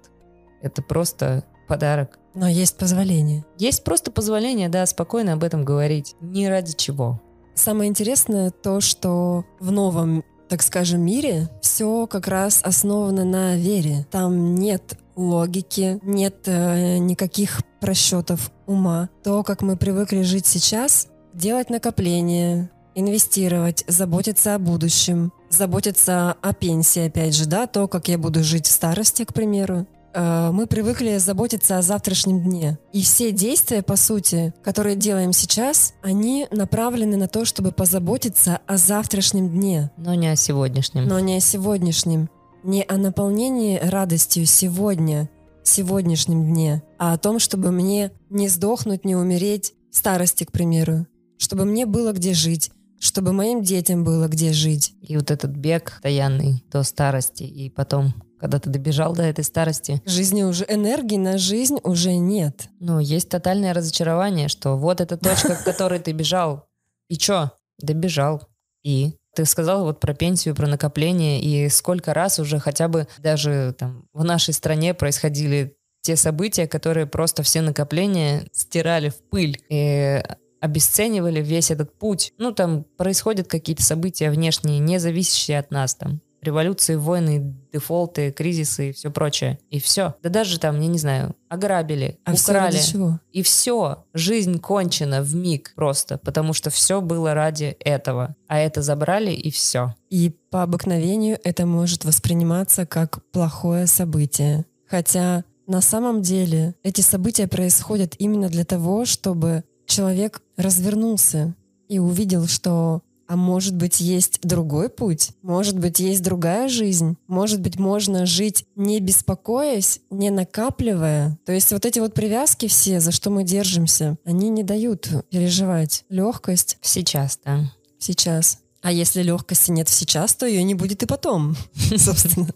Это 0.61 0.83
просто 0.83 1.45
подарок. 1.69 2.19
Но 2.34 2.48
есть 2.48 2.76
позволение. 2.76 3.44
Есть 3.58 3.84
просто 3.84 4.10
позволение, 4.10 4.68
да, 4.68 4.86
спокойно 4.86 5.34
об 5.34 5.44
этом 5.44 5.64
говорить. 5.64 6.14
Ни 6.20 6.46
ради 6.46 6.72
чего. 6.72 7.20
Самое 7.54 7.90
интересное 7.90 8.50
то, 8.50 8.80
что 8.80 9.44
в 9.60 9.70
новом, 9.70 10.24
так 10.48 10.62
скажем, 10.62 11.02
мире 11.02 11.50
все 11.60 12.06
как 12.06 12.26
раз 12.28 12.62
основано 12.62 13.24
на 13.24 13.56
вере. 13.56 14.06
Там 14.10 14.54
нет 14.54 14.96
логики, 15.16 15.98
нет 16.02 16.46
э, 16.46 16.98
никаких 16.98 17.60
просчетов 17.80 18.50
ума. 18.66 19.10
То, 19.22 19.42
как 19.42 19.60
мы 19.60 19.76
привыкли 19.76 20.22
жить 20.22 20.46
сейчас, 20.46 21.08
делать 21.34 21.68
накопления, 21.68 22.70
инвестировать, 22.94 23.84
заботиться 23.86 24.54
о 24.54 24.58
будущем, 24.58 25.32
заботиться 25.50 26.36
о 26.40 26.54
пенсии, 26.54 27.06
опять 27.06 27.34
же, 27.34 27.46
да, 27.46 27.66
то, 27.66 27.88
как 27.88 28.08
я 28.08 28.18
буду 28.18 28.42
жить 28.42 28.66
в 28.66 28.70
старости, 28.70 29.24
к 29.24 29.32
примеру, 29.32 29.86
мы 30.14 30.66
привыкли 30.66 31.19
заботиться 31.19 31.78
о 31.78 31.83
завтрашнем 31.83 32.42
дне. 32.42 32.78
И 32.92 33.02
все 33.02 33.33
действия, 33.33 33.83
по 33.83 33.97
сути, 33.97 34.52
которые 34.62 34.97
делаем 34.97 35.33
сейчас, 35.33 35.95
они 36.02 36.47
направлены 36.50 37.16
на 37.16 37.28
то, 37.28 37.45
чтобы 37.45 37.73
позаботиться 37.73 38.61
о 38.66 38.76
завтрашнем 38.76 39.49
дне. 39.50 39.90
Но 39.97 40.14
не 40.14 40.28
о 40.28 40.37
сегодняшнем. 40.37 41.07
Но 41.07 41.21
не 41.21 41.37
о 41.37 41.40
сегодняшнем. 41.40 42.28
Не 42.62 42.85
о 42.87 42.97
наполнении 42.97 43.78
радостью 43.78 44.47
сегодня, 44.47 45.28
сегодняшнем 45.64 46.45
дне, 46.45 46.83
а 46.99 47.12
о 47.12 47.19
том, 47.19 47.38
чтобы 47.38 47.73
мне 47.73 48.12
не 48.31 48.49
сдохнуть, 48.49 49.04
не 49.04 49.16
умереть 49.16 49.75
в 49.90 49.97
старости, 49.97 50.45
к 50.45 50.52
примеру. 50.52 51.07
Чтобы 51.38 51.64
мне 51.64 51.87
было 51.87 52.12
где 52.12 52.35
жить, 52.35 52.71
чтобы 53.02 53.32
моим 53.32 53.62
детям 53.62 54.04
было 54.04 54.28
где 54.28 54.52
жить. 54.52 54.94
И 55.02 55.16
вот 55.16 55.32
этот 55.32 55.50
бег 55.50 55.94
постоянный 55.94 56.64
до 56.71 56.85
старости, 56.85 57.42
и 57.42 57.68
потом 57.68 58.14
когда 58.38 58.59
ты 58.59 58.71
добежал 58.71 59.14
до 59.14 59.23
этой 59.23 59.44
старости. 59.44 60.02
Жизни 60.04 60.42
уже, 60.42 60.64
энергии 60.68 61.16
на 61.16 61.38
жизнь 61.38 61.78
уже 61.85 62.16
нет. 62.16 62.68
Ну, 62.80 62.99
есть 62.99 63.28
тотальное 63.28 63.73
разочарование, 63.73 64.49
что 64.49 64.76
вот 64.76 65.00
эта 65.00 65.16
точка, 65.16 65.54
к 65.54 65.62
которой 65.62 66.00
ты 66.00 66.11
бежал. 66.11 66.66
И 67.09 67.16
чё? 67.16 67.52
Добежал. 67.78 68.42
И? 68.82 69.16
Ты 69.37 69.44
сказал 69.44 69.85
вот 69.85 70.00
про 70.00 70.12
пенсию, 70.12 70.56
про 70.56 70.66
накопление, 70.66 71.40
и 71.40 71.68
сколько 71.68 72.14
раз 72.14 72.40
уже 72.40 72.59
хотя 72.59 72.88
бы 72.88 73.06
даже 73.18 73.76
там 73.78 74.09
в 74.12 74.25
нашей 74.25 74.54
стране 74.54 74.92
происходили 74.92 75.76
те 76.00 76.16
события, 76.16 76.66
которые 76.66 77.06
просто 77.06 77.44
все 77.44 77.62
накопления 77.62 78.49
стирали 78.52 79.11
в 79.11 79.23
пыль 79.30 79.62
и 79.68 80.21
обесценивали 80.62 81.42
весь 81.42 81.71
этот 81.71 81.92
путь. 81.99 82.33
Ну, 82.38 82.52
там 82.52 82.85
происходят 82.97 83.49
какие-то 83.49 83.83
события 83.83 84.31
внешние, 84.31 84.78
не 84.78 84.99
зависящие 84.99 85.59
от 85.59 85.71
нас 85.73 85.95
там 85.95 86.21
революции, 86.42 86.97
войны, 86.97 87.54
дефолты, 87.73 88.33
кризисы 88.33 88.90
и 88.90 88.92
все 88.92 89.11
прочее. 89.11 89.59
И 89.71 89.78
все. 89.78 90.16
Да 90.23 90.28
даже 90.28 90.59
там, 90.59 90.81
я 90.81 90.88
не 90.88 90.99
знаю, 90.99 91.37
ограбили, 91.49 92.19
А 92.25 92.35
все 92.35 92.52
украли. 92.52 92.73
ради 92.75 92.85
чего? 92.85 93.21
И 93.31 93.42
все. 93.42 94.04
Жизнь 94.12 94.59
кончена 94.59 95.23
в 95.23 95.35
миг 95.35 95.73
просто, 95.76 96.19
потому 96.19 96.52
что 96.52 96.71
все 96.71 97.00
было 97.00 97.33
ради 97.33 97.76
этого. 97.81 98.35
А 98.49 98.59
это 98.59 98.83
забрали, 98.83 99.31
и 99.31 99.50
все. 99.50 99.95
И 100.11 100.31
по 100.50 100.64
обыкновению 100.64 101.38
это 101.45 101.64
может 101.64 102.04
восприниматься 102.04 102.87
как 102.87 103.25
плохое 103.31 103.87
событие. 103.87 104.66
Хотя 104.87 105.45
на 105.66 105.81
самом 105.81 106.23
деле 106.23 106.75
эти 106.83 107.00
события 107.00 107.47
происходят 107.47 108.14
именно 108.19 108.49
для 108.49 108.64
того, 108.64 109.04
чтобы 109.04 109.62
человек 109.87 110.42
развернулся 110.62 111.54
и 111.88 111.99
увидел, 111.99 112.47
что 112.47 113.02
а 113.28 113.37
может 113.37 113.75
быть 113.76 114.00
есть 114.00 114.40
другой 114.42 114.90
путь, 114.90 115.31
может 115.42 115.78
быть 115.78 116.00
есть 116.00 116.23
другая 116.23 116.69
жизнь, 116.69 117.16
может 117.28 117.61
быть 117.61 117.78
можно 117.78 118.26
жить 118.26 118.66
не 118.76 119.00
беспокоясь, 119.00 120.00
не 120.11 120.28
накапливая. 120.31 121.38
То 121.47 121.52
есть 121.52 121.73
вот 121.73 121.87
эти 121.87 121.99
вот 121.99 122.12
привязки 122.12 122.69
все, 122.69 123.00
за 123.00 123.11
что 123.11 123.31
мы 123.31 123.45
держимся, 123.45 124.19
они 124.26 124.50
не 124.50 124.62
дают 124.62 125.09
переживать 125.31 126.04
легкость 126.11 126.76
Сейчас, 126.83 127.38
да. 127.42 127.73
сейчас. 127.99 128.59
А 128.83 128.92
если 128.92 129.23
легкости 129.23 129.71
нет 129.71 129.88
сейчас, 129.88 130.35
то 130.35 130.45
ее 130.45 130.62
не 130.62 130.75
будет 130.75 131.02
и 131.02 131.07
потом, 131.07 131.57
собственно. 131.97 132.50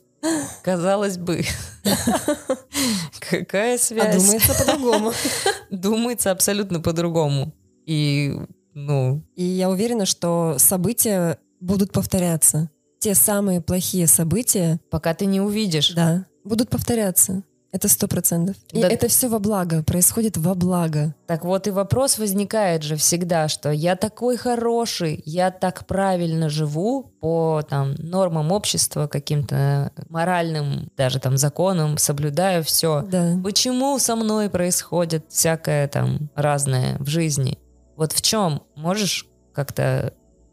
Казалось 0.62 1.16
бы. 1.18 1.44
Какая 3.20 3.76
А 3.76 3.78
связь? 3.78 4.16
думается 4.16 4.54
по-другому. 4.54 5.12
Думается 5.70 6.30
абсолютно 6.32 6.80
по-другому. 6.80 7.52
И, 7.86 8.36
ну, 8.74 9.22
И 9.36 9.44
я 9.44 9.70
уверена, 9.70 10.06
что 10.06 10.56
события 10.58 11.38
будут 11.60 11.92
повторяться. 11.92 12.68
Те 12.98 13.14
самые 13.14 13.60
плохие 13.60 14.06
события, 14.06 14.80
пока 14.90 15.14
ты 15.14 15.26
не 15.26 15.40
увидишь. 15.40 15.92
да, 15.94 16.26
будут 16.44 16.68
повторяться. 16.70 17.42
Это 17.72 17.88
сто 17.88 18.08
процентов. 18.08 18.56
И 18.72 18.80
Да. 18.80 18.88
это 18.88 19.06
все 19.08 19.28
во 19.28 19.38
благо, 19.38 19.82
происходит 19.82 20.38
во 20.38 20.54
благо. 20.54 21.14
Так 21.26 21.44
вот 21.44 21.66
и 21.66 21.70
вопрос 21.70 22.18
возникает 22.18 22.82
же 22.82 22.96
всегда, 22.96 23.48
что 23.48 23.70
я 23.70 23.96
такой 23.96 24.36
хороший, 24.38 25.20
я 25.26 25.50
так 25.50 25.86
правильно 25.86 26.48
живу 26.48 27.12
по 27.20 27.62
там 27.68 27.94
нормам 27.98 28.50
общества, 28.50 29.08
каким-то 29.08 29.90
моральным 30.08 30.90
даже 30.96 31.18
там 31.18 31.36
законам, 31.36 31.98
соблюдаю 31.98 32.64
все. 32.64 33.02
Да. 33.10 33.36
Почему 33.44 33.98
со 33.98 34.16
мной 34.16 34.48
происходит 34.48 35.26
всякое 35.28 35.86
там 35.88 36.30
разное 36.34 36.96
в 36.98 37.08
жизни? 37.08 37.58
Вот 37.96 38.12
в 38.12 38.20
чем 38.22 38.62
можешь 38.74 39.26
как-то 39.52 40.12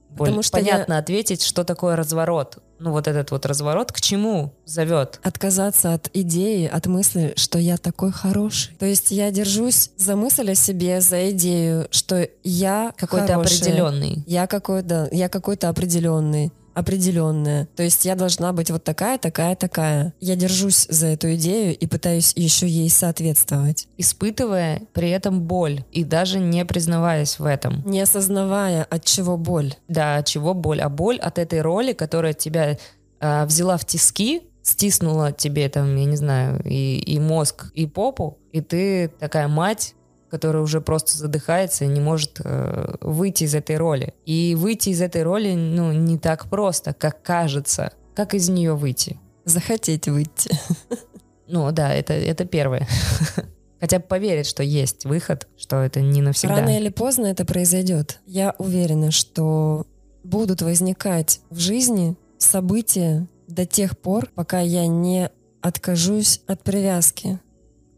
более 0.09 0.33
Потому 0.33 0.43
что 0.43 0.59
я- 0.59 0.71
понятно 0.73 0.97
ответить, 0.97 1.43
что 1.43 1.63
такое 1.63 1.95
разворот? 1.95 2.59
Ну 2.79 2.91
вот 2.91 3.07
этот 3.07 3.31
вот 3.31 3.45
разворот 3.45 3.91
к 3.91 3.99
чему 4.01 4.53
зовет? 4.65 5.19
Отказаться 5.23 5.93
от 5.93 6.09
идеи, 6.13 6.67
от 6.67 6.85
мысли, 6.85 7.33
что 7.35 7.57
я 7.57 7.77
такой 7.77 8.11
хороший. 8.11 8.75
То 8.77 8.85
есть 8.85 9.09
я 9.11 9.31
держусь 9.31 9.91
за 9.97 10.15
мысль 10.15 10.51
о 10.51 10.55
себе, 10.55 11.01
за 11.01 11.31
идею, 11.31 11.87
что 11.91 12.27
я 12.43 12.93
Какой-то 12.97 13.35
определенный. 13.37 14.23
Я 14.27 14.47
какой-то, 14.47 15.07
я 15.11 15.29
какой-то 15.29 15.69
определенный, 15.69 16.51
определенная. 16.73 17.67
То 17.75 17.83
есть 17.83 18.05
я 18.05 18.15
должна 18.15 18.53
быть 18.53 18.71
вот 18.71 18.83
такая, 18.83 19.17
такая, 19.17 19.55
такая. 19.55 20.13
Я 20.19 20.35
держусь 20.35 20.87
за 20.89 21.07
эту 21.07 21.33
идею 21.35 21.77
и 21.77 21.87
пытаюсь 21.87 22.33
еще 22.35 22.67
ей 22.67 22.89
соответствовать, 22.89 23.87
испытывая 23.97 24.81
при 24.93 25.09
этом 25.09 25.41
боль 25.41 25.83
и 25.91 26.03
даже 26.03 26.39
не 26.39 26.65
признаваясь 26.65 27.39
в 27.39 27.45
этом. 27.45 27.83
не 27.85 28.01
осознавая, 28.01 28.83
от 28.83 29.05
чего 29.05 29.37
боль. 29.37 29.73
Да, 29.87 30.17
от 30.17 30.27
чего 30.27 30.53
боль? 30.53 30.81
А 30.81 30.89
боль 30.89 31.17
от 31.17 31.37
этой 31.37 31.61
роли, 31.61 31.93
которая 31.93 32.33
тебя 32.33 32.77
а, 33.19 33.45
взяла 33.45 33.77
в 33.77 33.85
тиски, 33.85 34.41
стиснула 34.63 35.31
тебе 35.31 35.69
там, 35.69 35.95
я 35.95 36.05
не 36.05 36.15
знаю, 36.15 36.61
и, 36.63 36.97
и 36.97 37.19
мозг, 37.19 37.71
и 37.75 37.85
попу, 37.85 38.39
и 38.51 38.61
ты 38.61 39.09
такая 39.19 39.47
мать, 39.47 39.93
которая 40.33 40.63
уже 40.63 40.81
просто 40.81 41.15
задыхается 41.15 41.85
и 41.85 41.87
не 41.87 41.99
может 41.99 42.41
э, 42.43 42.95
выйти 43.01 43.43
из 43.43 43.53
этой 43.53 43.77
роли. 43.77 44.15
И 44.25 44.55
выйти 44.57 44.89
из 44.89 44.99
этой 44.99 45.21
роли, 45.21 45.53
ну, 45.53 45.91
не 45.91 46.17
так 46.17 46.49
просто, 46.49 46.95
как 46.95 47.21
кажется. 47.21 47.93
Как 48.15 48.33
из 48.33 48.49
нее 48.49 48.73
выйти? 48.73 49.19
Захотеть 49.45 50.07
выйти. 50.07 50.49
Ну, 51.45 51.69
да, 51.71 51.93
это, 51.93 52.13
это 52.13 52.45
первое. 52.45 52.87
Хотя 53.79 53.99
бы 53.99 54.05
поверить, 54.05 54.47
что 54.47 54.63
есть 54.63 55.03
выход, 55.03 55.47
что 55.57 55.83
это 55.83 55.99
не 55.99 56.21
навсегда. 56.21 56.55
Рано 56.55 56.79
или 56.79 56.89
поздно 56.89 57.27
это 57.27 57.45
произойдет. 57.45 58.21
Я 58.25 58.55
уверена, 58.57 59.11
что 59.11 59.85
будут 60.23 60.61
возникать 60.61 61.41
в 61.49 61.59
жизни 61.59 62.15
события 62.37 63.27
до 63.49 63.65
тех 63.65 63.99
пор, 63.99 64.29
пока 64.33 64.61
я 64.61 64.87
не 64.87 65.29
откажусь 65.61 66.41
от 66.47 66.63
привязки 66.63 67.39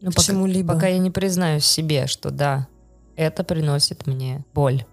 Ну, 0.00 0.10
к 0.10 0.14
пока- 0.14 0.26
чему-либо. 0.26 0.74
Пока 0.74 0.86
я 0.88 0.98
не 0.98 1.10
признаюсь 1.10 1.64
себе, 1.64 2.06
что 2.06 2.30
да, 2.30 2.68
это 3.16 3.44
приносит 3.44 4.06
мне 4.06 4.44
боль, 4.54 4.84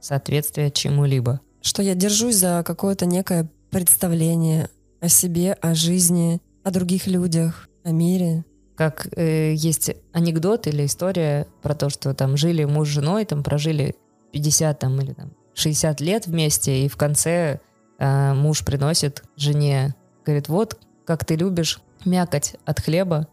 соответствие 0.00 0.70
чему-либо. 0.70 1.40
Что 1.60 1.82
я 1.82 1.94
держусь 1.94 2.36
за 2.36 2.62
какое-то 2.64 3.06
некое 3.06 3.50
представление 3.70 4.70
о 5.00 5.08
себе, 5.08 5.52
о 5.52 5.74
жизни, 5.74 6.40
о 6.64 6.70
других 6.70 7.06
людях, 7.06 7.68
о 7.84 7.90
мире. 7.90 8.44
Как 8.76 9.08
э, 9.16 9.54
есть 9.54 9.90
анекдот 10.12 10.66
или 10.66 10.86
история 10.86 11.46
про 11.62 11.74
то, 11.74 11.88
что 11.90 12.14
там 12.14 12.36
жили 12.36 12.64
муж 12.64 12.88
с 12.88 12.92
женой, 12.92 13.24
там 13.24 13.42
прожили 13.42 13.96
50 14.32 14.78
там, 14.78 15.00
или 15.00 15.12
там, 15.12 15.32
60 15.54 16.00
лет 16.00 16.26
вместе, 16.26 16.84
и 16.84 16.88
в 16.88 16.96
конце 16.96 17.60
э, 17.98 18.34
муж 18.34 18.64
приносит 18.64 19.24
жене, 19.36 19.94
говорит, 20.24 20.48
вот 20.48 20.78
как 21.04 21.24
ты 21.24 21.34
любишь 21.34 21.80
мякоть 22.04 22.54
от 22.64 22.80
хлеба, 22.80 23.26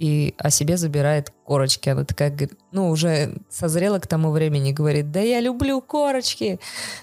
и 0.00 0.34
о 0.38 0.48
себе 0.48 0.78
забирает 0.78 1.30
корочки. 1.44 1.90
Она 1.90 2.04
такая, 2.04 2.30
говорит, 2.30 2.54
ну, 2.72 2.88
уже 2.88 3.36
созрела 3.50 3.98
к 3.98 4.06
тому 4.06 4.30
времени, 4.30 4.72
говорит, 4.72 5.10
да 5.10 5.20
я 5.20 5.40
люблю 5.40 5.82
корочки, 5.82 6.58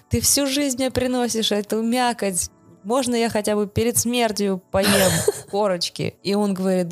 ты 0.10 0.20
всю 0.20 0.48
жизнь 0.48 0.78
мне 0.78 0.90
приносишь 0.90 1.52
эту 1.52 1.84
мякоть, 1.84 2.50
можно 2.84 3.14
я 3.14 3.30
хотя 3.30 3.56
бы 3.56 3.68
перед 3.68 4.00
смертью 4.00 4.64
поем 4.72 5.12
корочки? 5.52 6.16
И 6.24 6.34
он 6.34 6.56
говорит, 6.56 6.88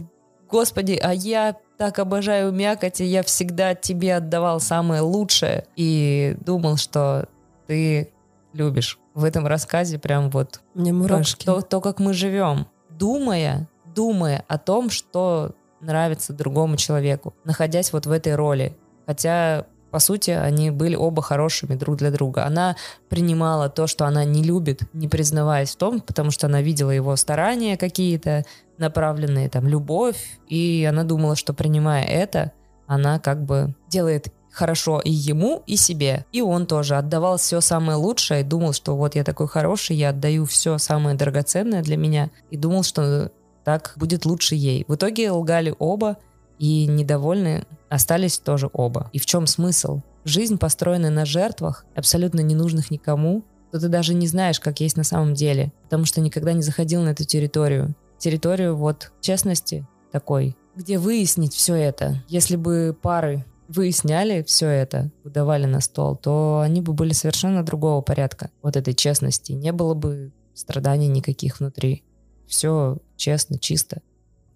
господи, 0.48 1.00
а 1.02 1.12
я 1.12 1.56
так 1.78 1.98
обожаю 1.98 2.52
мякоть, 2.52 3.02
и 3.02 3.06
я 3.06 3.24
всегда 3.24 3.74
тебе 3.74 4.16
отдавал 4.16 4.60
самое 4.60 5.02
лучшее. 5.02 5.66
И 5.76 6.38
думал, 6.40 6.78
что 6.78 7.28
ты 7.66 8.12
любишь. 8.54 9.00
В 9.16 9.24
этом 9.24 9.48
рассказе 9.48 9.98
прям 9.98 10.30
вот 10.30 10.62
Мне 10.76 10.94
мурашки. 10.94 11.46
то, 11.46 11.62
то, 11.62 11.82
как 11.82 12.00
мы 12.00 12.14
живем, 12.14 12.68
думая, 12.90 13.68
думая 13.96 14.46
о 14.48 14.60
том, 14.60 14.92
что 14.92 15.56
нравится 15.86 16.34
другому 16.34 16.78
человеку, 16.78 17.34
находясь 17.44 17.94
вот 17.94 18.06
в 18.06 18.12
этой 18.12 18.36
роли. 18.36 18.76
Хотя, 19.06 19.66
по 19.92 20.00
сути, 20.00 20.32
они 20.32 20.72
были 20.72 20.96
оба 20.96 21.22
хорошими 21.22 21.76
друг 21.76 21.98
для 21.98 22.12
друга. 22.12 22.46
Она 22.46 22.76
принимала 23.10 23.70
то, 23.70 23.88
что 23.88 24.06
она 24.06 24.26
не 24.26 24.44
любит, 24.44 24.82
не 24.94 25.08
признаваясь 25.08 25.72
в 25.72 25.78
том, 25.78 26.02
потому 26.02 26.32
что 26.32 26.48
она 26.48 26.62
видела 26.62 26.92
его 26.92 27.16
старания 27.16 27.78
какие-то, 27.78 28.44
направленные 28.78 29.50
там 29.50 29.68
любовь, 29.68 30.40
и 30.50 30.86
она 30.90 31.04
думала, 31.04 31.36
что 31.36 31.54
принимая 31.54 32.04
это, 32.04 32.52
она 32.88 33.20
как 33.20 33.44
бы 33.44 33.74
делает 33.88 34.34
хорошо 34.56 35.02
и 35.02 35.12
ему, 35.12 35.64
и 35.68 35.76
себе. 35.76 36.26
И 36.32 36.42
он 36.42 36.66
тоже 36.66 36.96
отдавал 36.96 37.38
все 37.38 37.60
самое 37.60 37.98
лучшее 37.98 38.42
и 38.42 38.44
думал, 38.44 38.74
что 38.74 38.96
вот 38.96 39.16
я 39.16 39.24
такой 39.24 39.48
хороший, 39.48 39.98
я 39.98 40.10
отдаю 40.10 40.46
все 40.46 40.78
самое 40.78 41.16
драгоценное 41.16 41.84
для 41.84 41.98
меня. 41.98 42.32
И 42.52 42.58
думал, 42.58 42.84
что 42.84 43.32
так 43.66 43.94
будет 43.98 44.26
лучше 44.26 44.56
ей. 44.56 44.86
В 44.88 44.96
итоге 44.96 45.32
лгали 45.32 45.76
оба, 45.78 46.18
и 46.60 46.86
недовольны 46.86 47.66
остались 47.90 48.38
тоже 48.38 48.70
оба. 48.72 49.10
И 49.12 49.20
в 49.20 49.26
чем 49.26 49.48
смысл? 49.48 50.02
Жизнь, 50.24 50.58
построенная 50.58 51.10
на 51.10 51.26
жертвах, 51.26 51.86
абсолютно 51.96 52.40
ненужных 52.40 52.92
никому, 52.92 53.44
то 53.72 53.80
ты 53.80 53.90
даже 53.90 54.14
не 54.14 54.28
знаешь, 54.28 54.60
как 54.60 54.80
есть 54.80 54.96
на 54.96 55.04
самом 55.04 55.34
деле, 55.34 55.74
потому 55.84 56.06
что 56.06 56.22
никогда 56.22 56.54
не 56.54 56.62
заходил 56.62 57.02
на 57.02 57.10
эту 57.10 57.26
территорию. 57.26 57.94
Территорию 58.18 58.78
вот 58.78 59.12
честности 59.20 59.86
такой, 60.12 60.56
где 60.76 60.98
выяснить 60.98 61.54
все 61.54 61.76
это. 61.76 62.24
Если 62.30 62.56
бы 62.56 62.98
пары 63.00 63.46
выясняли 63.68 64.44
все 64.44 64.68
это, 64.68 65.12
выдавали 65.24 65.66
на 65.66 65.82
стол, 65.82 66.16
то 66.16 66.62
они 66.64 66.82
бы 66.82 66.94
были 66.94 67.14
совершенно 67.14 67.64
другого 67.64 68.02
порядка 68.02 68.52
вот 68.62 68.78
этой 68.78 68.94
честности. 68.94 69.52
Не 69.52 69.72
было 69.72 69.94
бы 69.94 70.32
страданий 70.54 71.08
никаких 71.08 71.60
внутри. 71.60 72.04
Все 72.48 73.00
честно, 73.16 73.58
чисто. 73.60 74.02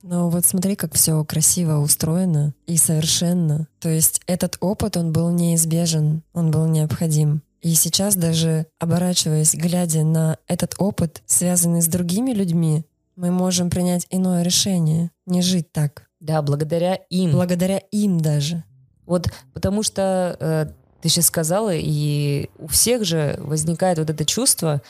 Но 0.01 0.29
вот 0.29 0.45
смотри, 0.45 0.75
как 0.75 0.93
все 0.93 1.23
красиво 1.25 1.79
устроено 1.79 2.53
и 2.67 2.77
совершенно. 2.77 3.67
То 3.79 3.89
есть 3.89 4.21
этот 4.27 4.57
опыт, 4.61 4.95
он 4.95 5.11
был 5.11 5.29
неизбежен, 5.29 6.23
он 6.33 6.51
был 6.51 6.67
необходим. 6.67 7.41
И 7.61 7.73
сейчас 7.73 8.15
даже 8.15 8.67
оборачиваясь, 8.79 9.53
глядя 9.53 10.03
на 10.03 10.37
этот 10.47 10.75
опыт, 10.77 11.21
связанный 11.25 11.81
с 11.81 11.87
другими 11.87 12.31
людьми, 12.31 12.85
мы 13.17 13.31
можем 13.31 13.69
принять 13.69 14.07
иное 14.09 14.43
решение, 14.43 15.11
не 15.25 15.41
жить 15.41 15.71
так. 15.73 16.07
Да, 16.21 16.41
благодаря 16.41 16.95
им. 17.09 17.31
Благодаря 17.31 17.77
им 17.91 18.19
даже. 18.19 18.63
Вот 19.05 19.27
потому 19.53 19.83
что 19.83 20.37
э, 20.39 20.67
ты 21.01 21.09
сейчас 21.09 21.25
сказала, 21.25 21.73
и 21.73 22.49
у 22.57 22.67
всех 22.67 23.03
же 23.03 23.35
возникает 23.39 23.99
вот 23.99 24.09
это 24.09 24.25
чувство 24.25 24.81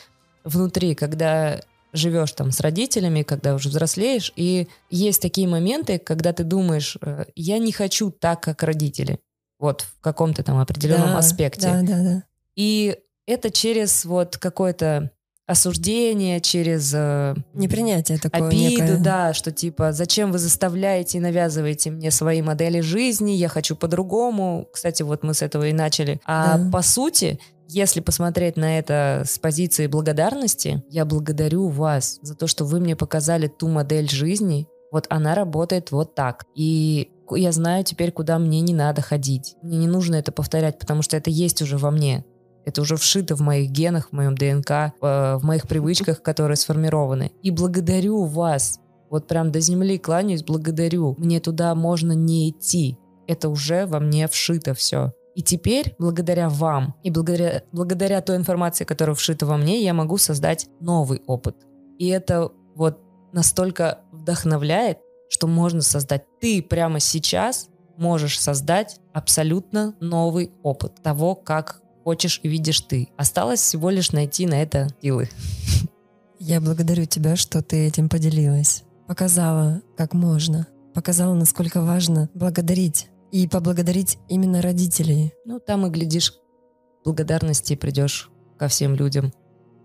внутри, 0.44 0.94
когда 0.94 1.60
живешь 1.92 2.32
там 2.32 2.50
с 2.52 2.60
родителями, 2.60 3.22
когда 3.22 3.54
уже 3.54 3.68
взрослеешь, 3.68 4.32
и 4.36 4.68
есть 4.90 5.20
такие 5.22 5.48
моменты, 5.48 5.98
когда 5.98 6.32
ты 6.32 6.44
думаешь, 6.44 6.96
э, 7.02 7.24
я 7.36 7.58
не 7.58 7.72
хочу 7.72 8.10
так, 8.10 8.40
как 8.42 8.62
родители, 8.62 9.18
вот 9.58 9.82
в 9.82 10.00
каком-то 10.00 10.42
там 10.42 10.58
определенном 10.58 11.10
Да, 11.10 11.18
аспекте. 11.18 11.68
Да, 11.68 11.82
да, 11.82 12.02
да. 12.02 12.22
И 12.56 12.96
это 13.26 13.50
через 13.50 14.04
вот 14.04 14.36
какое-то 14.38 15.10
осуждение, 15.46 16.40
через 16.40 16.92
э, 16.94 17.34
Непринятие 17.54 18.18
такое 18.18 18.48
обиду, 18.48 18.82
некое. 18.82 18.98
да, 18.98 19.34
что 19.34 19.50
типа, 19.50 19.92
зачем 19.92 20.30
вы 20.30 20.38
заставляете 20.38 21.18
и 21.18 21.20
навязываете 21.20 21.90
мне 21.90 22.10
свои 22.12 22.40
модели 22.40 22.80
жизни, 22.80 23.32
я 23.32 23.48
хочу 23.48 23.74
по-другому. 23.74 24.68
Кстати, 24.72 25.02
вот 25.02 25.24
мы 25.24 25.34
с 25.34 25.42
этого 25.42 25.66
и 25.66 25.72
начали. 25.72 26.20
А 26.24 26.56
Да. 26.56 26.70
по 26.70 26.82
сути, 26.82 27.40
если 27.72 28.00
посмотреть 28.00 28.56
на 28.56 28.78
это 28.78 29.22
с 29.24 29.38
позиции 29.38 29.86
благодарности, 29.86 30.82
я 30.88 31.04
благодарю 31.04 31.68
вас 31.68 32.18
за 32.22 32.34
то, 32.34 32.46
что 32.46 32.64
вы 32.64 32.80
мне 32.80 32.96
показали 32.96 33.46
ту 33.46 33.68
модель 33.68 34.10
жизни. 34.10 34.66
Вот 34.90 35.06
она 35.08 35.34
работает 35.36 35.92
вот 35.92 36.14
так. 36.16 36.44
И 36.56 37.10
я 37.30 37.52
знаю 37.52 37.84
теперь, 37.84 38.10
куда 38.10 38.38
мне 38.38 38.60
не 38.60 38.74
надо 38.74 39.02
ходить. 39.02 39.54
Мне 39.62 39.78
не 39.78 39.86
нужно 39.86 40.16
это 40.16 40.32
повторять, 40.32 40.78
потому 40.80 41.02
что 41.02 41.16
это 41.16 41.30
есть 41.30 41.62
уже 41.62 41.78
во 41.78 41.92
мне. 41.92 42.24
Это 42.64 42.82
уже 42.82 42.96
вшито 42.96 43.36
в 43.36 43.40
моих 43.40 43.70
генах, 43.70 44.08
в 44.08 44.12
моем 44.12 44.34
ДНК, 44.34 44.70
э, 44.70 45.36
в 45.36 45.40
моих 45.42 45.68
привычках, 45.68 46.22
которые 46.22 46.56
сформированы. 46.56 47.30
И 47.42 47.50
благодарю 47.50 48.24
вас. 48.24 48.80
Вот 49.10 49.28
прям 49.28 49.52
до 49.52 49.60
земли 49.60 49.98
кланяюсь, 49.98 50.42
благодарю. 50.42 51.14
Мне 51.18 51.40
туда 51.40 51.74
можно 51.74 52.12
не 52.12 52.50
идти. 52.50 52.98
Это 53.28 53.48
уже 53.48 53.86
во 53.86 54.00
мне 54.00 54.26
вшито 54.26 54.74
все. 54.74 55.12
И 55.34 55.42
теперь, 55.42 55.94
благодаря 55.98 56.48
вам 56.48 56.94
и 57.02 57.10
благодаря, 57.10 57.62
благодаря 57.72 58.20
той 58.20 58.36
информации, 58.36 58.84
которая 58.84 59.14
вшита 59.14 59.46
во 59.46 59.56
мне, 59.56 59.82
я 59.82 59.94
могу 59.94 60.18
создать 60.18 60.68
новый 60.80 61.22
опыт. 61.26 61.56
И 61.98 62.08
это 62.08 62.50
вот 62.74 62.98
настолько 63.32 64.00
вдохновляет, 64.12 64.98
что 65.28 65.46
можно 65.46 65.82
создать. 65.82 66.24
Ты 66.40 66.62
прямо 66.62 67.00
сейчас 67.00 67.68
можешь 67.96 68.40
создать 68.40 68.98
абсолютно 69.12 69.94
новый 70.00 70.52
опыт 70.62 71.02
того, 71.02 71.34
как 71.34 71.82
хочешь 72.02 72.40
и 72.42 72.48
видишь 72.48 72.80
ты. 72.80 73.08
Осталось 73.16 73.60
всего 73.60 73.90
лишь 73.90 74.12
найти 74.12 74.46
на 74.46 74.60
это 74.60 74.88
силы. 75.02 75.28
Я 76.38 76.60
благодарю 76.60 77.04
тебя, 77.04 77.36
что 77.36 77.62
ты 77.62 77.86
этим 77.86 78.08
поделилась. 78.08 78.84
Показала, 79.06 79.82
как 79.96 80.14
можно. 80.14 80.66
Показала, 80.94 81.34
насколько 81.34 81.82
важно 81.82 82.30
благодарить. 82.32 83.09
И 83.30 83.46
поблагодарить 83.46 84.18
именно 84.28 84.60
родителей. 84.60 85.32
Ну, 85.44 85.60
там 85.60 85.86
и 85.86 85.90
глядишь, 85.90 86.34
благодарности 87.04 87.76
придешь 87.76 88.30
ко 88.58 88.68
всем 88.68 88.94
людям. 88.94 89.32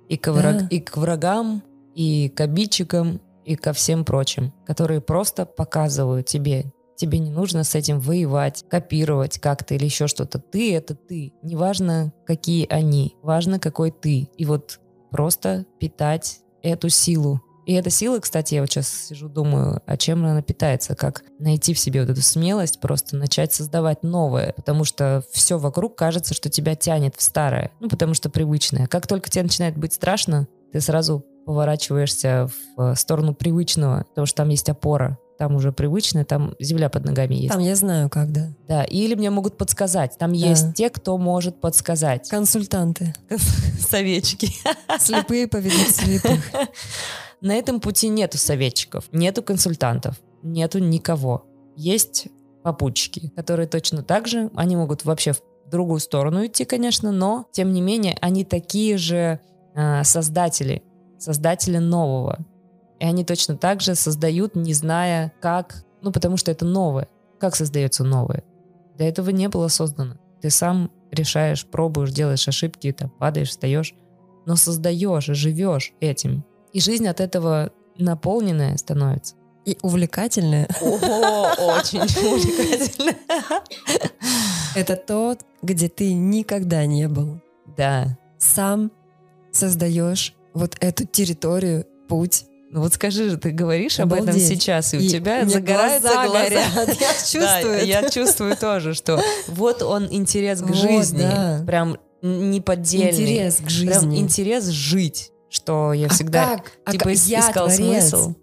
И, 0.10 0.18
к 0.18 0.32
враг- 0.32 0.62
Да. 0.62 0.68
и 0.70 0.80
к 0.80 0.98
врагам, 0.98 1.64
и 1.94 2.30
к 2.30 2.42
обидчикам, 2.42 3.22
и 3.44 3.56
ко 3.56 3.74
всем 3.74 4.04
прочим, 4.06 4.54
которые 4.66 5.02
просто 5.02 5.46
показывают 5.46 6.26
тебе. 6.28 6.72
Тебе 6.96 7.20
не 7.20 7.30
нужно 7.30 7.64
с 7.64 7.76
этим 7.76 8.00
воевать, 8.00 8.66
копировать 8.70 9.38
как-то 9.40 9.76
или 9.76 9.86
еще 9.86 10.08
что-то. 10.08 10.40
Ты— 10.40 10.74
это 10.76 10.96
ты. 10.96 11.34
Неважно, 11.44 12.14
какие 12.26 12.66
они. 12.70 13.16
Важно, 13.22 13.60
какой 13.60 13.92
ты. 13.92 14.30
И 14.38 14.46
вот 14.46 14.80
просто 15.12 15.66
питать 15.80 16.40
эту 16.64 16.90
силу. 16.90 17.42
И 17.66 17.74
эта 17.74 17.90
сила, 17.90 18.20
кстати, 18.20 18.56
я 18.56 18.62
вот 18.62 18.70
сейчас 18.70 18.88
сижу, 19.08 19.28
думаю, 19.28 19.82
а 19.86 19.98
чем 19.98 20.24
она 20.24 20.42
питается? 20.42 20.96
Как 20.96 21.24
найти 21.40 21.74
в 21.74 21.80
себе 21.80 22.02
вот 22.02 22.10
эту 22.12 22.22
смелость, 22.22 22.80
просто 22.80 23.18
начать 23.18 23.54
создавать 23.54 24.04
новое. 24.04 24.54
Потому 24.56 24.84
что 24.84 25.24
все 25.32 25.58
вокруг 25.58 25.96
кажется, 25.96 26.34
что 26.34 26.50
тебя 26.50 26.76
тянет 26.76 27.16
в 27.16 27.22
старое. 27.22 27.72
Ну, 27.80 27.90
потому 27.90 28.14
что 28.14 28.30
привычное. 28.30 28.88
Как 28.88 29.08
только 29.08 29.30
тебе 29.30 29.44
начинает 29.44 29.78
быть 29.78 29.94
страшно, 29.94 30.48
ты 30.72 30.80
сразу 30.80 31.26
поворачиваешься 31.46 32.50
в 32.76 32.82
э, 32.82 32.96
сторону 32.96 33.34
привычного, 33.34 34.06
потому 34.10 34.26
что 34.26 34.38
там 34.38 34.50
есть 34.50 34.70
опора. 34.70 35.18
Там 35.38 35.56
уже 35.56 35.72
привычное, 35.74 36.24
там 36.24 36.56
земля 36.60 36.90
под 36.90 37.06
ногами 37.06 37.36
есть. 37.36 37.50
Там 37.54 37.62
я 37.62 37.76
знаю, 37.76 38.10
как, 38.10 38.32
да. 38.32 38.54
Да, 38.68 38.84
или 38.84 39.16
мне 39.16 39.30
могут 39.30 39.58
подсказать. 39.58 40.18
Там 40.18 40.32
Да. 40.32 40.38
есть 40.38 40.74
те, 40.76 40.90
кто 40.90 41.18
может 41.18 41.60
подсказать. 41.60 42.30
Консультанты. 42.30 43.14
Советчики. 43.90 44.54
Слепые 45.00 45.48
поведут 45.48 45.90
слепых. 45.94 46.40
На 47.46 47.54
этом 47.54 47.80
пути 47.80 48.10
нету 48.10 48.40
советчиков, 48.40 49.04
нету 49.12 49.44
консультантов, 49.44 50.20
нету 50.42 50.80
никого. 50.80 51.46
Есть 51.76 52.30
попутчики, 52.64 53.32
которые 53.36 53.68
точно 53.68 54.02
так 54.02 54.28
же, 54.28 54.50
они 54.56 54.76
могут 54.76 55.06
вообще 55.06 55.34
в 55.34 55.70
другую 55.70 56.00
сторону 56.00 56.44
идти, 56.48 56.66
конечно, 56.66 57.12
но 57.12 57.46
тем 57.52 57.72
не 57.72 57.82
менее 57.82 58.18
они 58.20 58.46
такие 58.46 58.98
же 58.98 59.40
э, 59.76 60.04
создатели, 60.04 60.82
создатели 61.20 61.78
нового. 61.78 62.40
И 63.00 63.06
они 63.06 63.24
точно 63.24 63.56
так 63.56 63.80
же 63.80 63.94
создают, 63.94 64.56
не 64.56 64.74
зная 64.74 65.32
как, 65.40 65.86
ну 66.02 66.12
потому 66.12 66.38
что 66.38 66.50
это 66.50 66.66
новое. 66.66 67.10
Как 67.40 67.56
создается 67.56 68.04
новое? 68.04 68.44
До 68.98 69.04
этого 69.04 69.30
не 69.30 69.50
было 69.50 69.68
создано. 69.68 70.16
Ты 70.42 70.50
сам 70.50 70.90
решаешь, 71.12 71.64
пробуешь, 71.68 72.10
делаешь 72.10 72.48
ошибки, 72.48 72.92
там, 72.92 73.12
падаешь, 73.12 73.50
встаешь, 73.50 73.94
но 74.48 74.56
создаешь 74.56 75.30
и 75.30 75.36
живешь 75.36 75.94
этим. 76.00 76.44
И 76.76 76.82
жизнь 76.82 77.08
от 77.08 77.22
этого 77.22 77.72
наполненная 77.98 78.76
становится. 78.76 79.36
И 79.64 79.78
увлекательное 79.82 80.68
О, 80.82 81.78
очень 81.78 82.02
увлекательно.— 82.28 83.14
это 84.76 84.96
тот, 84.98 85.40
где 85.62 85.88
ты 85.88 86.14
никогда 86.14 86.86
не 86.86 87.08
был. 87.08 87.40
Да. 87.78 88.18
Сам 88.38 88.92
создаешь 89.54 90.34
вот 90.54 90.76
эту 90.82 91.06
территорию, 91.06 91.86
путь. 92.10 92.46
Ну 92.72 92.82
вот 92.82 92.94
скажи 92.94 93.30
же, 93.30 93.38
ты 93.38 93.52
говоришь 93.52 94.00
об 94.02 94.12
этом 94.12 94.26
Обалдеть. 94.30 94.48
сейчас, 94.48 94.94
и, 94.94 94.98
у 94.98 95.00
И 95.00 95.08
тебя 95.08 95.40
у 95.42 95.46
меня 95.46 95.50
загораются 95.60 96.02
глаза 96.10 96.28
глаза. 96.28 96.44
горят. 96.44 96.98
Я 97.00 97.14
чувствую 97.14 97.64
Да, 97.64 97.78
я 97.80 98.10
чувствую 98.10 98.58
тоже, 98.58 98.94
что 98.94 99.22
вот 99.48 99.82
он 99.82 100.08
интерес 100.12 100.60
к 100.60 100.66
Вот, 100.66 100.76
жизни, 100.76 101.20
да. 101.22 101.64
прям 101.66 101.98
неподдельный. 102.22 103.12
Интерес 103.12 103.56
к 103.56 103.60
Прям 103.60 103.70
жизни. 103.70 104.20
интерес 104.20 104.66
жить, 104.68 105.32
что 105.56 105.94
я 105.94 106.08
А 106.08 106.10
всегда? 106.10 106.62
А 106.84 106.92
типа 106.92 107.10
ис- 107.14 107.28
Я 107.30 107.40
искал 107.40 107.68
творец. 107.68 108.10
смысл. 108.10 108.34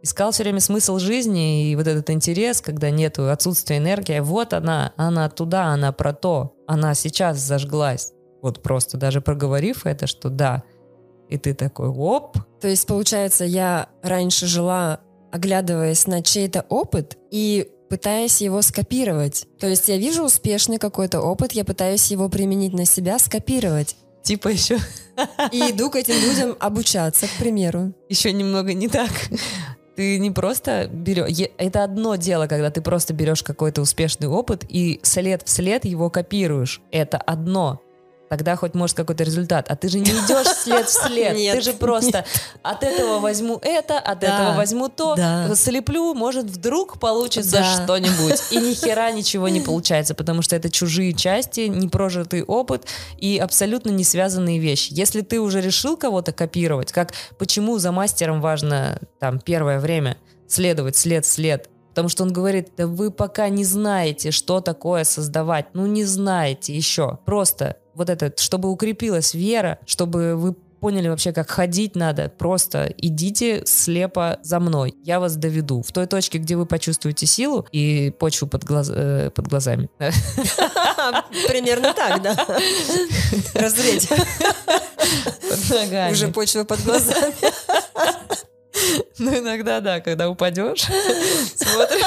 Искал 0.00 0.30
все 0.30 0.44
время 0.44 0.60
смысл 0.60 0.98
жизни 0.98 1.70
и 1.70 1.76
вот 1.76 1.86
этот 1.88 2.08
интерес, 2.10 2.60
когда 2.60 2.90
нету 2.90 3.30
отсутствия 3.30 3.78
энергии. 3.78 4.20
Вот 4.20 4.52
она, 4.52 4.92
она 4.96 5.28
туда, 5.28 5.64
она 5.66 5.90
про 5.92 6.12
то. 6.12 6.54
Она 6.68 6.94
сейчас 6.94 7.38
зажглась. 7.38 8.12
Вот 8.40 8.62
просто 8.62 8.96
даже 8.96 9.20
проговорив 9.20 9.86
это, 9.86 10.06
что 10.06 10.28
да. 10.28 10.62
И 11.28 11.36
ты 11.36 11.52
такой, 11.52 11.88
оп, 11.88 12.38
То 12.60 12.68
есть, 12.68 12.86
получается, 12.86 13.44
я 13.44 13.88
раньше 14.02 14.46
жила, 14.46 15.00
оглядываясь 15.32 16.06
на 16.06 16.22
чей-то 16.22 16.64
опыт 16.68 17.18
и 17.30 17.68
пытаясь 17.90 18.40
его 18.40 18.62
скопировать. 18.62 19.46
То 19.58 19.66
есть 19.66 19.88
я 19.88 19.96
вижу 19.98 20.22
успешный 20.24 20.78
какой-то 20.78 21.20
опыт, 21.20 21.52
я 21.52 21.64
пытаюсь 21.64 22.10
его 22.10 22.28
применить 22.28 22.72
на 22.72 22.84
себя, 22.84 23.18
скопировать. 23.18 23.96
Типа 24.28 24.48
еще, 24.48 24.78
И 25.52 25.70
иду 25.70 25.90
к 25.90 25.96
этим 25.96 26.14
людям 26.14 26.54
обучаться, 26.60 27.26
к 27.26 27.30
примеру. 27.38 27.94
еще 28.10 28.30
немного 28.32 28.74
не 28.74 28.88
так. 28.88 29.10
Ты 29.96 30.18
не 30.18 30.30
просто 30.30 30.86
берешь... 30.86 31.48
Это 31.56 31.82
одно 31.82 32.14
дело, 32.14 32.46
когда 32.46 32.70
ты 32.70 32.82
просто 32.82 33.14
берешь 33.14 33.42
какой-то 33.42 33.80
успешный 33.80 34.28
опыт 34.28 34.64
и 34.68 35.00
след 35.02 35.42
в 35.44 35.50
след 35.50 35.84
его 35.84 36.10
копируешь. 36.10 36.80
Это 36.92 37.16
одно. 37.16 37.80
Тогда 38.28 38.56
хоть 38.56 38.74
может 38.74 38.96
какой-то 38.96 39.24
результат. 39.24 39.66
А 39.70 39.76
ты 39.76 39.88
же 39.88 39.98
не 40.00 40.10
идешь 40.10 40.46
след 40.48 40.86
в 40.86 40.92
след. 40.92 41.36
Нет, 41.36 41.56
ты 41.56 41.60
же 41.62 41.72
просто 41.72 42.24
от 42.62 42.82
этого 42.82 43.20
возьму 43.20 43.58
это, 43.62 43.98
от 43.98 44.20
Да, 44.20 44.26
этого 44.26 44.56
возьму 44.56 44.88
то, 44.88 45.14
да. 45.16 45.54
слеплю, 45.54 46.14
может 46.14 46.46
вдруг 46.46 46.98
получится 47.00 47.58
Да. 47.58 47.84
что-нибудь. 47.84 48.40
И 48.50 48.56
ни 48.58 48.74
хера 48.74 49.10
ничего 49.12 49.48
не 49.48 49.60
получается, 49.60 50.14
потому 50.14 50.42
что 50.42 50.56
это 50.56 50.70
чужие 50.70 51.12
части, 51.14 51.60
непрожитый 51.60 52.42
опыт 52.42 52.86
и 53.16 53.38
абсолютно 53.38 53.90
не 53.90 54.04
связанные 54.04 54.58
вещи. 54.58 54.88
Если 54.92 55.22
ты 55.22 55.40
уже 55.40 55.60
решил 55.60 55.96
кого-то 55.96 56.32
копировать, 56.32 56.92
как 56.92 57.12
почему 57.38 57.78
за 57.78 57.92
мастером 57.92 58.40
важно 58.40 59.00
там 59.18 59.38
первое 59.40 59.80
время 59.80 60.18
следовать 60.46 60.96
след 60.96 61.24
в 61.24 61.28
след, 61.28 61.68
Потому 61.90 62.10
что 62.10 62.22
он 62.22 62.32
говорит, 62.32 62.68
да 62.76 62.86
вы 62.86 63.10
пока 63.10 63.48
не 63.48 63.64
знаете, 63.64 64.30
что 64.30 64.60
такое 64.60 65.02
создавать. 65.02 65.66
Ну, 65.72 65.84
не 65.86 66.04
знаете 66.04 66.72
еще. 66.72 67.18
Просто 67.26 67.76
вот 67.98 68.08
это, 68.08 68.32
чтобы 68.40 68.70
укрепилась 68.70 69.34
вера, 69.34 69.78
чтобы 69.84 70.36
вы 70.36 70.54
поняли 70.80 71.08
вообще, 71.08 71.32
как 71.32 71.50
ходить 71.50 71.96
надо, 71.96 72.28
просто 72.38 72.94
идите 72.96 73.64
слепо 73.66 74.38
за 74.42 74.60
мной. 74.60 74.94
Я 75.02 75.18
вас 75.18 75.34
доведу. 75.34 75.82
В 75.82 75.90
той 75.90 76.06
точке, 76.06 76.38
где 76.38 76.54
вы 76.54 76.66
почувствуете 76.66 77.26
силу 77.26 77.66
и 77.72 78.12
почву 78.16 78.46
под, 78.46 78.62
глаз- 78.62 78.92
э, 78.94 79.30
под 79.34 79.48
глазами. 79.48 79.88
Примерно 81.48 81.92
так, 81.92 82.22
да. 82.22 82.36
Разреть 83.54 84.08
уже 86.12 86.28
почва 86.28 86.62
под 86.62 86.80
глазами. 86.84 87.34
Ну, 89.18 89.36
иногда, 89.36 89.80
да, 89.80 90.00
когда 90.00 90.30
упадешь, 90.30 90.86
смотришь, 91.56 92.04